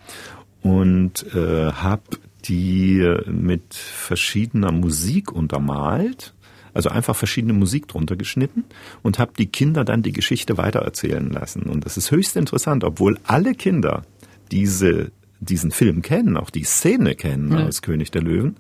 und 0.63 1.27
äh, 1.35 1.73
habe 1.73 2.03
die 2.45 3.05
mit 3.27 3.75
verschiedener 3.75 4.73
Musik 4.73 5.33
untermalt. 5.33 6.35
Also 6.73 6.91
einfach 6.91 7.17
verschiedene 7.17 7.55
Musik 7.55 7.89
drunter 7.89 8.17
geschnitten 8.17 8.65
und 9.03 9.19
habe 9.19 9.33
die 9.39 9.47
Kinder 9.47 9.83
dann 9.83 10.03
die 10.03 10.13
Geschichte 10.13 10.59
weitererzählen 10.59 11.31
lassen. 11.31 11.63
Und 11.63 11.87
das 11.87 11.97
ist 11.97 12.11
höchst 12.11 12.37
interessant, 12.37 12.85
obwohl 12.85 13.19
alle 13.25 13.55
Kinder 13.55 14.03
diese 14.51 15.11
diesen 15.41 15.71
Film 15.71 16.03
kennen, 16.03 16.37
auch 16.37 16.51
die 16.51 16.65
Szene 16.65 17.15
kennen 17.15 17.53
ja. 17.53 17.67
aus 17.67 17.83
König 17.83 18.11
der 18.11 18.23
Löwen, 18.23 18.57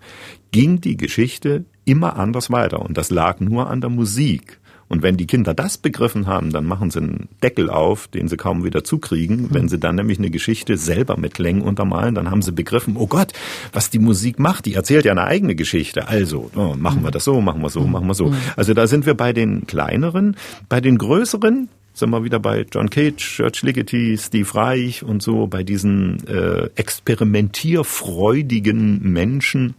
ging 0.51 0.81
die 0.81 0.97
Geschichte 0.97 1.65
immer 1.87 2.17
anders 2.17 2.51
weiter. 2.51 2.81
Und 2.81 2.99
das 2.99 3.11
lag 3.11 3.41
nur 3.41 3.71
an 3.71 3.81
der 3.81 3.91
Musik. 3.91 4.59
Und 4.89 5.03
wenn 5.03 5.17
die 5.17 5.27
Kinder 5.27 5.53
das 5.53 5.79
begriffen 5.79 6.29
haben, 6.29 6.53
dann 6.53 6.65
machen 6.65 6.91
sie 6.91 7.01
einen 7.01 7.29
Deckel 7.43 7.71
auf, 7.71 8.07
den 8.07 8.29
sie 8.29 8.37
kaum 8.37 8.63
wieder 8.65 8.85
zukriegen. 8.85 9.43
Mhm. 9.43 9.49
Wenn 9.51 9.69
sie 9.69 9.79
dann 9.79 9.97
nämlich 9.97 10.19
eine 10.19 10.31
Geschichte 10.31 10.77
selber 10.77 11.17
mit 11.17 11.35
Klängen 11.35 11.63
untermalen, 11.63 12.15
dann 12.15 12.31
haben 12.31 12.43
sie 12.43 12.53
begriffen, 12.53 12.97
oh 12.97 13.09
Gott, 13.09 13.33
was 13.73 13.91
die 13.91 13.99
Musik 13.99 14.39
macht, 14.39 14.67
die 14.67 14.75
erzählt 14.75 15.05
ja 15.05 15.11
eine 15.13 15.25
eigene 15.25 15.57
Geschichte. 15.57 16.07
Also, 16.07 16.51
oh, 16.55 16.75
machen 16.79 17.03
wir 17.03 17.11
das 17.11 17.25
so, 17.25 17.41
machen 17.41 17.63
wir 17.63 17.71
so, 17.71 17.81
machen 17.81 18.07
wir 18.07 18.15
so. 18.15 18.33
Also 18.57 18.75
da 18.75 18.87
sind 18.87 19.07
wir 19.07 19.15
bei 19.15 19.33
den 19.33 19.67
kleineren. 19.67 20.37
Bei 20.69 20.81
den 20.81 20.99
größeren, 20.99 21.69
sind 21.93 22.11
wir 22.11 22.23
wieder 22.23 22.39
bei 22.39 22.65
John 22.71 22.89
Cage, 22.91 23.39
George 23.39 23.61
Ligeti, 23.63 24.17
Steve 24.19 24.55
Reich 24.55 25.03
und 25.03 25.23
so, 25.23 25.47
bei 25.47 25.63
diesen 25.65 26.23
äh, 26.29 26.69
experimentierfreudigen 26.77 29.01
Menschen, 29.03 29.75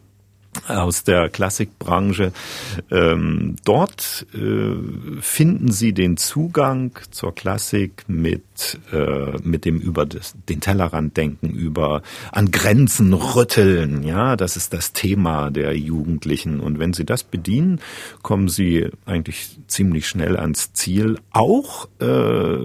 aus 0.68 1.04
der 1.04 1.30
Klassikbranche. 1.30 2.32
Ähm, 2.92 3.56
dort 3.66 4.26
äh, 4.34 5.22
finden 5.22 5.72
Sie 5.72 5.94
den 5.94 6.18
Zugang 6.18 6.98
zur 7.12 7.34
Klassik 7.34 8.04
mit, 8.08 8.80
äh, 8.92 9.38
mit 9.44 9.66
dem 9.66 9.80
über 9.80 10.06
das, 10.06 10.36
den 10.50 10.62
Tellerrand 10.62 11.18
denken, 11.18 11.50
über 11.50 12.02
an 12.32 12.52
Grenzen 12.52 13.14
rütteln. 13.14 14.04
Ja, 14.04 14.36
das 14.36 14.58
ist 14.58 14.74
das 14.74 14.94
Thema 14.94 15.52
der 15.52 15.78
Jugendlichen. 15.78 16.60
Und 16.60 16.80
wenn 16.80 16.94
Sie 16.94 17.06
das 17.06 17.24
bedienen, 17.24 17.80
kommen 18.22 18.48
Sie 18.50 18.90
eigentlich 19.06 19.58
ziemlich 19.68 20.08
schnell 20.08 20.38
ans 20.38 20.74
Ziel. 20.74 21.20
Auch 21.32 21.88
äh, 22.00 22.58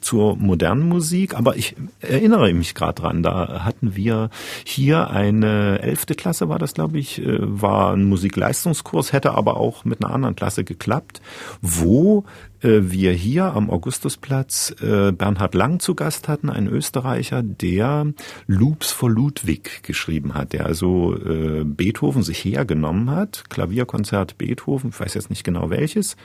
zur 0.00 0.36
modernen 0.36 0.88
Musik. 0.88 1.34
Aber 1.34 1.56
ich 1.56 1.76
erinnere 2.00 2.52
mich 2.52 2.74
gerade 2.74 3.00
dran, 3.00 3.22
da 3.22 3.64
hatten 3.64 3.96
wir 3.96 4.30
hier 4.64 5.10
eine 5.10 5.80
elfte 5.80 6.14
Klasse, 6.14 6.48
war 6.48 6.58
das, 6.58 6.74
glaube 6.74 6.98
ich, 6.98 7.24
äh, 7.24 7.31
war 7.40 7.92
ein 7.92 8.04
Musikleistungskurs, 8.04 9.12
hätte 9.12 9.32
aber 9.32 9.56
auch 9.56 9.84
mit 9.84 10.04
einer 10.04 10.12
anderen 10.12 10.36
Klasse 10.36 10.64
geklappt, 10.64 11.20
wo 11.60 12.24
äh, 12.62 12.80
wir 12.82 13.12
hier 13.12 13.54
am 13.54 13.70
Augustusplatz 13.70 14.74
äh, 14.80 15.12
Bernhard 15.12 15.54
Lang 15.54 15.80
zu 15.80 15.94
Gast 15.94 16.28
hatten, 16.28 16.50
ein 16.50 16.66
Österreicher, 16.66 17.42
der 17.42 18.06
Loops 18.46 18.92
for 18.92 19.10
Ludwig 19.10 19.82
geschrieben 19.82 20.34
hat, 20.34 20.52
der 20.52 20.66
also 20.66 21.16
äh, 21.16 21.64
Beethoven 21.64 22.22
sich 22.22 22.44
hergenommen 22.44 23.10
hat, 23.10 23.44
Klavierkonzert 23.50 24.38
Beethoven, 24.38 24.90
ich 24.90 25.00
weiß 25.00 25.14
jetzt 25.14 25.30
nicht 25.30 25.44
genau 25.44 25.70
welches, 25.70 26.16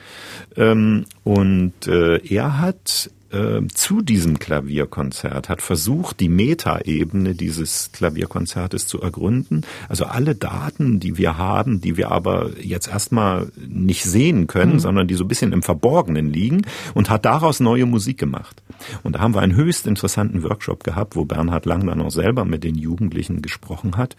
ähm, 0.56 1.04
und 1.24 1.86
er 1.86 2.60
hat 2.60 3.10
äh, 3.30 3.66
zu 3.74 4.00
diesem 4.00 4.38
Klavierkonzert, 4.38 5.50
hat 5.50 5.60
versucht, 5.60 6.20
die 6.20 6.30
Metaebene 6.30 7.34
dieses 7.34 7.90
Klavierkonzertes 7.92 8.86
zu 8.86 9.02
ergründen. 9.02 9.66
Also 9.88 10.06
alle 10.06 10.34
Daten, 10.34 10.98
die 10.98 11.18
wir 11.18 11.36
haben, 11.36 11.82
die 11.82 11.98
wir 11.98 12.10
aber 12.10 12.50
jetzt 12.58 12.88
erstmal 12.88 13.52
nicht 13.56 14.04
sehen 14.04 14.46
können, 14.46 14.74
mhm. 14.74 14.78
sondern 14.78 15.08
die 15.08 15.14
so 15.14 15.24
ein 15.24 15.28
bisschen 15.28 15.52
im 15.52 15.62
Verborgenen 15.62 16.32
liegen 16.32 16.62
und 16.94 17.10
hat 17.10 17.26
daraus 17.26 17.60
neue 17.60 17.84
Musik 17.84 18.16
gemacht. 18.16 18.62
Und 19.02 19.16
da 19.16 19.20
haben 19.20 19.34
wir 19.34 19.42
einen 19.42 19.56
höchst 19.56 19.86
interessanten 19.86 20.42
Workshop 20.42 20.82
gehabt, 20.82 21.14
wo 21.14 21.26
Bernhard 21.26 21.66
Lang 21.66 21.86
dann 21.86 22.00
auch 22.00 22.10
selber 22.10 22.46
mit 22.46 22.64
den 22.64 22.76
Jugendlichen 22.76 23.42
gesprochen 23.42 23.96
hat. 23.98 24.16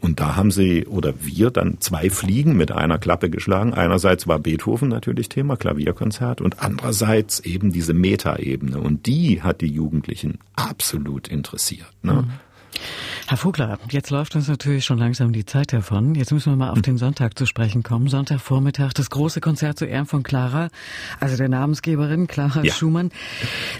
Und 0.00 0.18
da 0.18 0.34
haben 0.34 0.50
sie 0.50 0.86
oder 0.86 1.14
wir 1.20 1.50
dann 1.50 1.76
zwei 1.80 2.10
Fliegen 2.10 2.56
mit 2.56 2.72
einer 2.72 2.98
Klappe 2.98 3.30
geschlagen. 3.30 3.74
Einerseits 3.74 4.26
war 4.26 4.40
Beethoven 4.40 4.88
natürlich 4.88 5.28
Thema, 5.28 5.56
Klavierkonzert 5.56 6.40
und 6.40 6.60
andererseits 6.60 7.40
eben 7.40 7.70
diese 7.70 7.94
Metaebene. 7.94 8.47
Ebene. 8.48 8.78
Und 8.78 9.06
die 9.06 9.42
hat 9.42 9.60
die 9.60 9.66
Jugendlichen 9.66 10.38
absolut 10.54 11.28
interessiert. 11.28 11.92
Ne? 12.02 12.22
Mhm. 12.22 12.30
Herr 13.26 13.36
Vogler, 13.36 13.78
jetzt 13.90 14.10
läuft 14.10 14.36
uns 14.36 14.48
natürlich 14.48 14.84
schon 14.84 14.98
langsam 14.98 15.32
die 15.32 15.44
Zeit 15.44 15.72
davon. 15.72 16.14
Jetzt 16.14 16.32
müssen 16.32 16.52
wir 16.52 16.56
mal 16.56 16.70
auf 16.70 16.80
den 16.80 16.96
Sonntag 16.96 17.36
zu 17.36 17.44
sprechen 17.44 17.82
kommen. 17.82 18.08
Sonntagvormittag, 18.08 18.94
das 18.94 19.10
große 19.10 19.40
Konzert 19.40 19.78
zu 19.78 19.84
Ehren 19.84 20.06
von 20.06 20.22
Clara, 20.22 20.68
also 21.20 21.36
der 21.36 21.48
Namensgeberin 21.48 22.26
Clara 22.26 22.62
ja. 22.62 22.72
Schumann. 22.72 23.10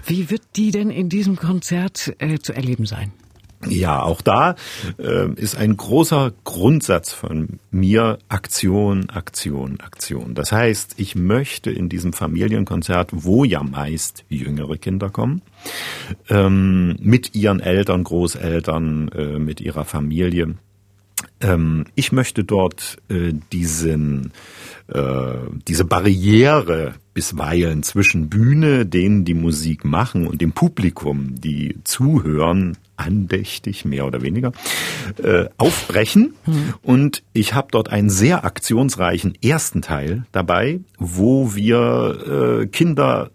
Wie 0.05 0.29
wird 0.29 0.43
die 0.55 0.71
denn 0.71 0.91
in 0.91 1.09
diesem 1.09 1.35
Konzert 1.35 2.13
äh, 2.19 2.37
zu 2.37 2.53
erleben 2.53 2.85
sein? 2.85 3.11
Ja, 3.67 4.03
auch 4.03 4.21
da 4.21 4.55
äh, 4.97 5.29
ist 5.33 5.57
ein 5.57 5.75
großer 5.75 6.31
Grundsatz 6.45 7.11
von 7.11 7.59
mir 7.71 8.17
Aktion, 8.29 9.09
Aktion, 9.09 9.81
Aktion. 9.81 10.33
Das 10.33 10.53
heißt, 10.53 10.95
ich 10.95 11.15
möchte 11.15 11.69
in 11.69 11.89
diesem 11.89 12.13
Familienkonzert, 12.13 13.09
wo 13.11 13.43
ja 13.43 13.61
meist 13.61 14.23
jüngere 14.29 14.77
Kinder 14.77 15.09
kommen, 15.09 15.41
ähm, 16.29 16.95
mit 17.01 17.35
ihren 17.35 17.59
Eltern, 17.59 18.05
Großeltern, 18.05 19.09
äh, 19.09 19.39
mit 19.39 19.59
ihrer 19.59 19.83
Familie, 19.83 20.55
ähm, 21.41 21.85
ich 21.95 22.11
möchte 22.11 22.43
dort 22.43 22.97
äh, 23.09 23.33
diesen, 23.51 24.31
diese 25.67 25.85
Barriere 25.85 26.95
bisweilen 27.13 27.83
zwischen 27.83 28.29
Bühne, 28.29 28.85
denen 28.85 29.25
die 29.25 29.33
Musik 29.33 29.85
machen, 29.85 30.25
und 30.25 30.41
dem 30.41 30.53
Publikum, 30.53 31.35
die 31.39 31.75
zuhören, 31.83 32.77
andächtig 32.95 33.85
mehr 33.85 34.05
oder 34.05 34.21
weniger, 34.21 34.51
äh, 35.21 35.45
aufbrechen. 35.57 36.33
Mhm. 36.45 36.73
Und 36.81 37.23
ich 37.33 37.53
habe 37.53 37.67
dort 37.71 37.89
einen 37.89 38.09
sehr 38.09 38.45
aktionsreichen 38.45 39.35
ersten 39.41 39.81
Teil 39.81 40.25
dabei, 40.31 40.79
wo 40.97 41.55
wir 41.55 42.61
äh, 42.61 42.67
Kinder, 42.67 43.31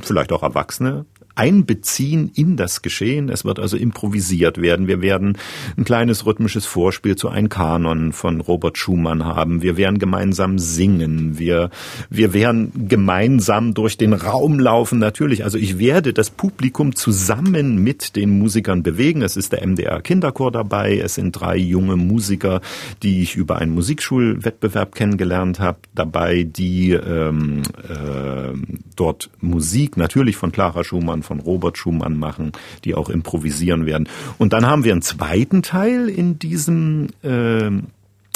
vielleicht 0.00 0.32
auch 0.32 0.42
Erwachsene, 0.42 1.06
einbeziehen 1.34 2.30
in 2.34 2.56
das 2.56 2.82
Geschehen. 2.82 3.28
Es 3.28 3.44
wird 3.44 3.58
also 3.58 3.76
improvisiert 3.76 4.60
werden. 4.60 4.86
Wir 4.86 5.00
werden 5.00 5.38
ein 5.76 5.84
kleines 5.84 6.26
rhythmisches 6.26 6.66
Vorspiel 6.66 7.16
zu 7.16 7.28
einem 7.28 7.48
Kanon 7.48 8.12
von 8.12 8.40
Robert 8.40 8.78
Schumann 8.78 9.24
haben. 9.24 9.62
Wir 9.62 9.76
werden 9.76 9.98
gemeinsam 9.98 10.58
singen. 10.58 11.38
Wir, 11.38 11.70
wir 12.10 12.34
werden 12.34 12.88
gemeinsam 12.88 13.74
durch 13.74 13.96
den 13.96 14.12
Raum 14.12 14.58
laufen. 14.58 14.98
Natürlich, 14.98 15.44
also 15.44 15.58
ich 15.58 15.78
werde 15.78 16.12
das 16.12 16.30
Publikum 16.30 16.94
zusammen 16.94 17.78
mit 17.78 18.16
den 18.16 18.38
Musikern 18.38 18.82
bewegen. 18.82 19.22
Es 19.22 19.36
ist 19.36 19.52
der 19.52 19.66
MDR 19.66 20.00
Kinderchor 20.02 20.52
dabei. 20.52 20.98
Es 20.98 21.14
sind 21.14 21.32
drei 21.32 21.56
junge 21.56 21.96
Musiker, 21.96 22.60
die 23.02 23.22
ich 23.22 23.36
über 23.36 23.56
einen 23.58 23.74
Musikschulwettbewerb 23.74 24.94
kennengelernt 24.94 25.60
habe, 25.60 25.78
dabei, 25.94 26.44
die 26.44 26.92
ähm, 26.92 27.62
äh, 27.88 28.52
dort 28.96 29.30
Musik 29.40 29.96
natürlich 29.96 30.36
von 30.36 30.52
Clara 30.52 30.84
Schumann 30.84 31.21
von 31.22 31.40
Robert 31.40 31.78
Schumann 31.78 32.16
machen, 32.16 32.52
die 32.84 32.94
auch 32.94 33.08
improvisieren 33.08 33.86
werden. 33.86 34.08
Und 34.38 34.52
dann 34.52 34.66
haben 34.66 34.84
wir 34.84 34.92
einen 34.92 35.02
zweiten 35.02 35.62
Teil 35.62 36.08
in 36.08 36.38
diesem 36.38 37.08
äh, 37.22 37.70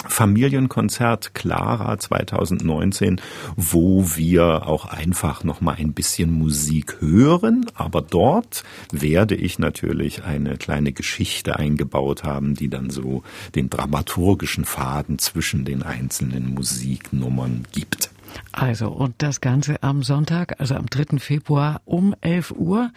Familienkonzert 0.09 1.35
Clara 1.35 1.99
2019, 1.99 3.21
wo 3.57 4.05
wir 4.17 4.67
auch 4.67 4.87
einfach 4.87 5.45
noch 5.45 5.61
mal 5.61 5.75
ein 5.77 5.93
bisschen 5.93 6.31
Musik 6.31 7.01
hören, 7.01 7.67
aber 7.75 8.03
dort 8.03 8.65
werde 8.93 9.35
ich 9.35 9.59
natürlich 9.59 10.25
eine 10.25 10.57
kleine 10.57 10.93
Geschichte 10.93 11.57
eingebaut 11.57 12.25
haben, 12.25 12.55
die 12.55 12.69
dann 12.69 12.91
so 12.91 13.23
den 13.55 13.71
dramaturgischen 13.71 14.65
Faden 14.65 15.19
zwischen 15.19 15.65
den 15.65 15.83
einzelnen 15.83 16.55
Musiknummern 16.55 17.65
gibt. 17.73 18.11
Also, 18.53 18.89
und 18.89 19.15
das 19.19 19.41
Ganze 19.41 19.83
am 19.83 20.03
Sonntag, 20.03 20.61
also 20.61 20.75
am 20.75 20.87
3. 20.87 21.19
Februar 21.19 21.81
um 21.85 22.15
11 22.21 22.53
Uhr, 22.53 22.91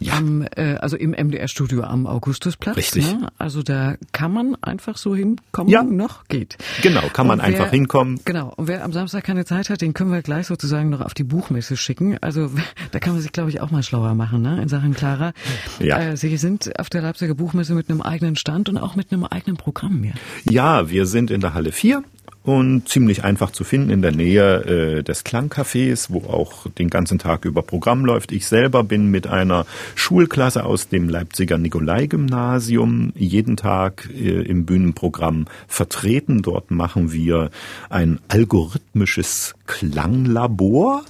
ja. 0.00 0.14
am, 0.14 0.46
äh, 0.56 0.76
also 0.76 0.96
im 0.96 1.10
MDR-Studio 1.10 1.82
am 1.82 2.06
Augustusplatz. 2.06 2.76
Richtig. 2.76 3.12
Ne? 3.12 3.28
Also 3.38 3.62
da 3.62 3.96
kann 4.12 4.32
man 4.32 4.56
einfach 4.62 4.96
so 4.96 5.14
hinkommen, 5.14 5.70
ja. 5.70 5.82
noch 5.82 6.28
geht. 6.28 6.56
Genau, 6.82 7.02
kann 7.12 7.26
man 7.26 7.38
wer, 7.38 7.44
einfach 7.44 7.70
hinkommen. 7.70 8.20
Genau, 8.24 8.52
und 8.56 8.68
wer 8.68 8.84
am 8.84 8.92
Samstag 8.92 9.24
keine 9.24 9.44
Zeit 9.44 9.70
hat, 9.70 9.80
den 9.80 9.94
können 9.94 10.12
wir 10.12 10.22
gleich 10.22 10.46
sozusagen 10.46 10.90
noch 10.90 11.00
auf 11.00 11.14
die 11.14 11.24
Buchmesse 11.24 11.76
schicken. 11.76 12.18
Also 12.20 12.50
da 12.92 12.98
kann 12.98 13.12
man 13.12 13.22
sich, 13.22 13.32
glaube 13.32 13.50
ich, 13.50 13.60
auch 13.60 13.70
mal 13.70 13.82
schlauer 13.82 14.14
machen, 14.14 14.42
ne, 14.42 14.62
in 14.62 14.68
Sachen 14.68 14.94
Clara. 14.94 15.32
Ja. 15.78 16.00
Äh, 16.00 16.16
Sie 16.16 16.36
sind 16.36 16.78
auf 16.78 16.90
der 16.90 17.02
Leipziger 17.02 17.34
Buchmesse 17.34 17.74
mit 17.74 17.90
einem 17.90 18.00
eigenen 18.00 18.36
Stand 18.36 18.68
und 18.68 18.78
auch 18.78 18.96
mit 18.96 19.12
einem 19.12 19.24
eigenen 19.24 19.56
Programm 19.56 20.02
hier. 20.02 20.14
Ja, 20.44 20.88
wir 20.90 21.06
sind 21.06 21.30
in 21.30 21.40
der 21.40 21.54
Halle 21.54 21.72
4 21.72 22.02
und 22.44 22.86
ziemlich 22.90 23.24
einfach 23.24 23.50
zu 23.50 23.64
finden 23.64 23.88
in 23.88 24.02
der 24.02 24.12
Nähe 24.12 24.98
äh, 24.98 25.02
des 25.02 25.24
Klangcafés, 25.24 26.08
wo 26.10 26.18
auch 26.28 26.66
den 26.78 26.90
ganzen 26.90 27.18
Tag 27.18 27.46
über 27.46 27.62
Programm 27.62 28.04
läuft. 28.04 28.32
Ich 28.32 28.46
selber 28.46 28.84
bin 28.84 29.10
mit 29.10 29.26
einer 29.26 29.64
Schulklasse 29.94 30.64
aus 30.64 30.88
dem 30.88 31.08
Leipziger 31.08 31.56
Nikolai-Gymnasium 31.56 33.14
jeden 33.16 33.56
Tag 33.56 34.10
äh, 34.14 34.42
im 34.42 34.66
Bühnenprogramm 34.66 35.46
vertreten. 35.66 36.42
Dort 36.42 36.70
machen 36.70 37.12
wir 37.12 37.50
ein 37.88 38.20
algorithmisches 38.28 39.54
Klanglabor, 39.66 41.02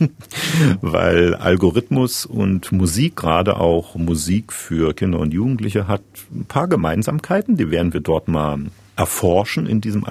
weil 0.80 1.36
Algorithmus 1.36 2.26
und 2.26 2.72
Musik, 2.72 3.14
gerade 3.14 3.58
auch 3.58 3.94
Musik 3.94 4.52
für 4.52 4.94
Kinder 4.94 5.20
und 5.20 5.32
Jugendliche, 5.32 5.86
hat 5.86 6.02
ein 6.34 6.44
paar 6.46 6.66
Gemeinsamkeiten. 6.66 7.56
Die 7.56 7.70
werden 7.70 7.92
wir 7.92 8.00
dort 8.00 8.26
mal 8.26 8.58
erforschen 8.96 9.66
in 9.66 9.80
diesem 9.80 10.04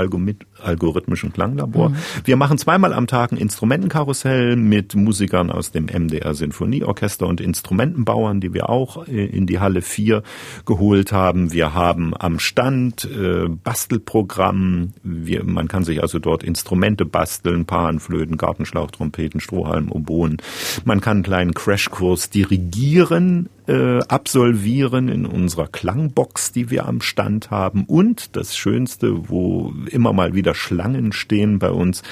algorithmischen 0.64 1.34
Klanglabor. 1.34 1.89
Mhm. 1.89 1.95
Wir 2.26 2.38
machen 2.38 2.57
zweimal 2.57 2.93
am 2.93 3.07
Tag 3.07 3.32
ein 3.32 3.38
Instrumentenkarussell 3.38 4.55
mit 4.55 4.95
Musikern 4.95 5.49
aus 5.49 5.72
dem 5.72 5.86
MDR 5.86 6.34
Sinfonieorchester 6.34 7.28
und 7.28 7.41
Instrumentenbauern, 7.41 8.39
die 8.39 8.53
wir 8.53 8.70
auch 8.70 9.07
äh, 9.07 9.26
in 9.26 9.47
die 9.47 9.59
Halle 9.59 9.82
4 9.82 10.24
geholt 10.66 11.12
haben. 11.12 11.51
Wir 11.51 11.74
haben 11.74 12.14
am 12.18 12.39
Stand 12.39 13.05
äh, 13.05 13.47
Bastelprogramm. 13.47 14.93
Wir, 15.03 15.43
man 15.43 15.68
kann 15.68 15.84
sich 15.84 16.01
also 16.01 16.20
dort 16.20 16.43
Instrumente 16.43 17.05
basteln, 17.05 17.66
Panflöten, 17.66 18.38
Gartenschlauch, 18.38 18.91
Trompeten, 18.91 19.39
Strohhalm, 19.39 19.91
Oboen. 19.91 20.38
Man 20.86 21.01
kann 21.01 21.18
einen 21.18 21.24
kleinen 21.24 21.53
Crashkurs 21.53 22.30
dirigieren 22.30 23.49
äh, 23.68 23.99
absolvieren 24.07 25.07
in 25.07 25.26
unserer 25.26 25.68
Klangbox, 25.68 26.51
die 26.51 26.70
wir 26.70 26.88
am 26.88 27.01
Stand 27.01 27.51
haben. 27.51 27.86
Und 27.86 28.36
das 28.36 28.57
Schönste, 28.57 29.30
wo 29.30 29.74
immer 29.89 30.14
mal 30.14 30.34
wieder 30.34 30.51
Schlangen 30.54 31.12
stehen 31.12 31.60
bei 31.60 31.70
uns, 31.70 32.04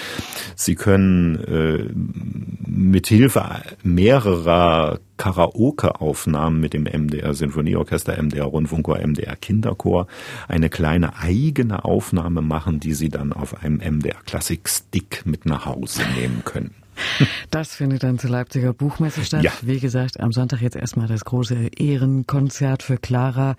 Sie 0.56 0.76
können 0.76 1.36
äh, 1.36 1.90
mit 2.68 3.08
Hilfe 3.08 3.46
mehrerer 3.84 5.00
Karaoke-Aufnahmen 5.18 6.60
mit 6.60 6.74
dem 6.74 6.84
MDR 6.84 7.34
Sinfonieorchester, 7.34 8.22
MDR 8.22 8.46
Rundfunkchor, 8.46 9.00
MDR 9.06 9.36
Kinderchor 9.36 10.08
eine 10.48 10.70
kleine 10.70 11.18
eigene 11.18 11.84
Aufnahme 11.84 12.42
machen, 12.42 12.80
die 12.80 12.94
Sie 12.94 13.10
dann 13.10 13.34
auf 13.34 13.62
einem 13.62 13.78
MDR 13.78 14.22
Classic 14.26 14.68
Stick 14.68 15.26
mit 15.26 15.46
nach 15.46 15.66
Hause 15.66 16.04
nehmen 16.18 16.44
können. 16.46 16.74
Das 17.52 17.74
findet 17.74 18.04
dann 18.04 18.20
zur 18.20 18.30
Leipziger 18.30 18.74
Buchmesse 18.74 19.24
statt. 19.24 19.44
Ja. 19.44 19.52
Wie 19.62 19.80
gesagt, 19.80 20.20
am 20.20 20.32
Sonntag 20.32 20.62
jetzt 20.62 20.76
erstmal 20.76 21.08
das 21.08 21.26
große 21.26 21.70
Ehrenkonzert 21.78 22.84
für 22.84 22.98
Clara. 22.98 23.56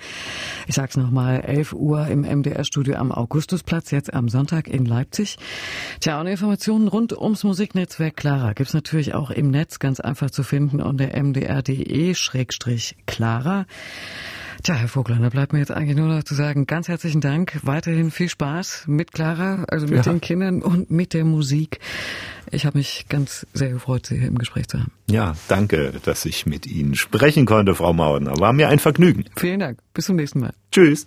Ich 0.67 0.77
sag's 0.77 0.97
nochmal, 0.97 1.41
11 1.41 1.73
Uhr 1.73 2.07
im 2.07 2.21
MDR-Studio 2.21 2.95
am 2.97 3.11
Augustusplatz, 3.13 3.91
jetzt 3.91 4.15
am 4.15 4.29
Sonntag 4.29 4.69
in 4.69 4.85
Leipzig. 4.85 5.39
Tja, 6.01 6.21
und 6.21 6.27
Informationen 6.29 6.87
rund 6.89 7.13
ums 7.13 7.43
Musiknetzwerk 7.45 8.17
Clara 8.17 8.53
gibt's 8.53 8.75
natürlich 8.75 9.15
auch 9.15 9.31
im 9.31 9.51
Netz 9.51 9.79
ganz 9.79 10.01
einfach 10.01 10.31
zu 10.31 10.43
finden 10.43 10.81
unter 10.81 11.09
mdr.de-clara. 11.21 12.57
Tja, 14.63 14.75
Herr 14.75 14.89
Vogler, 14.89 15.17
da 15.17 15.31
bleibt 15.31 15.55
mir 15.55 15.59
jetzt 15.59 15.71
eigentlich 15.71 15.97
nur 15.97 16.09
noch 16.09 16.23
zu 16.23 16.35
sagen, 16.35 16.67
ganz 16.67 16.89
herzlichen 16.89 17.23
Dank. 17.23 17.59
Weiterhin 17.63 18.11
viel 18.11 18.29
Spaß 18.29 18.85
mit 18.89 19.13
Clara, 19.13 19.65
also 19.69 19.87
mit 19.87 20.05
ja. 20.05 20.13
den 20.13 20.21
Kindern 20.21 20.61
und 20.61 20.91
mit 20.91 21.15
der 21.15 21.25
Musik. 21.25 21.81
Ich 22.51 22.67
habe 22.67 22.77
mich 22.77 23.07
ganz 23.09 23.47
sehr 23.55 23.71
gefreut, 23.71 24.05
Sie 24.05 24.19
hier 24.19 24.29
im 24.29 24.37
Gespräch 24.37 24.69
zu 24.69 24.81
haben. 24.81 24.93
Ja, 25.09 25.35
danke, 25.49 25.95
dass 26.05 26.27
ich 26.27 26.45
mit 26.45 26.67
Ihnen 26.67 26.95
sprechen 26.95 27.47
konnte, 27.47 27.75
Frau 27.75 27.95
Maudner. 27.95 28.39
War 28.39 28.53
mir 28.53 28.69
ein 28.69 28.79
Vergnügen. 28.79 29.25
Vielen 29.37 29.61
Dank. 29.61 29.79
Bis 29.95 30.07
zum 30.07 30.17
nächsten 30.17 30.41
Mal. 30.41 30.53
Tschüss. 30.73 31.07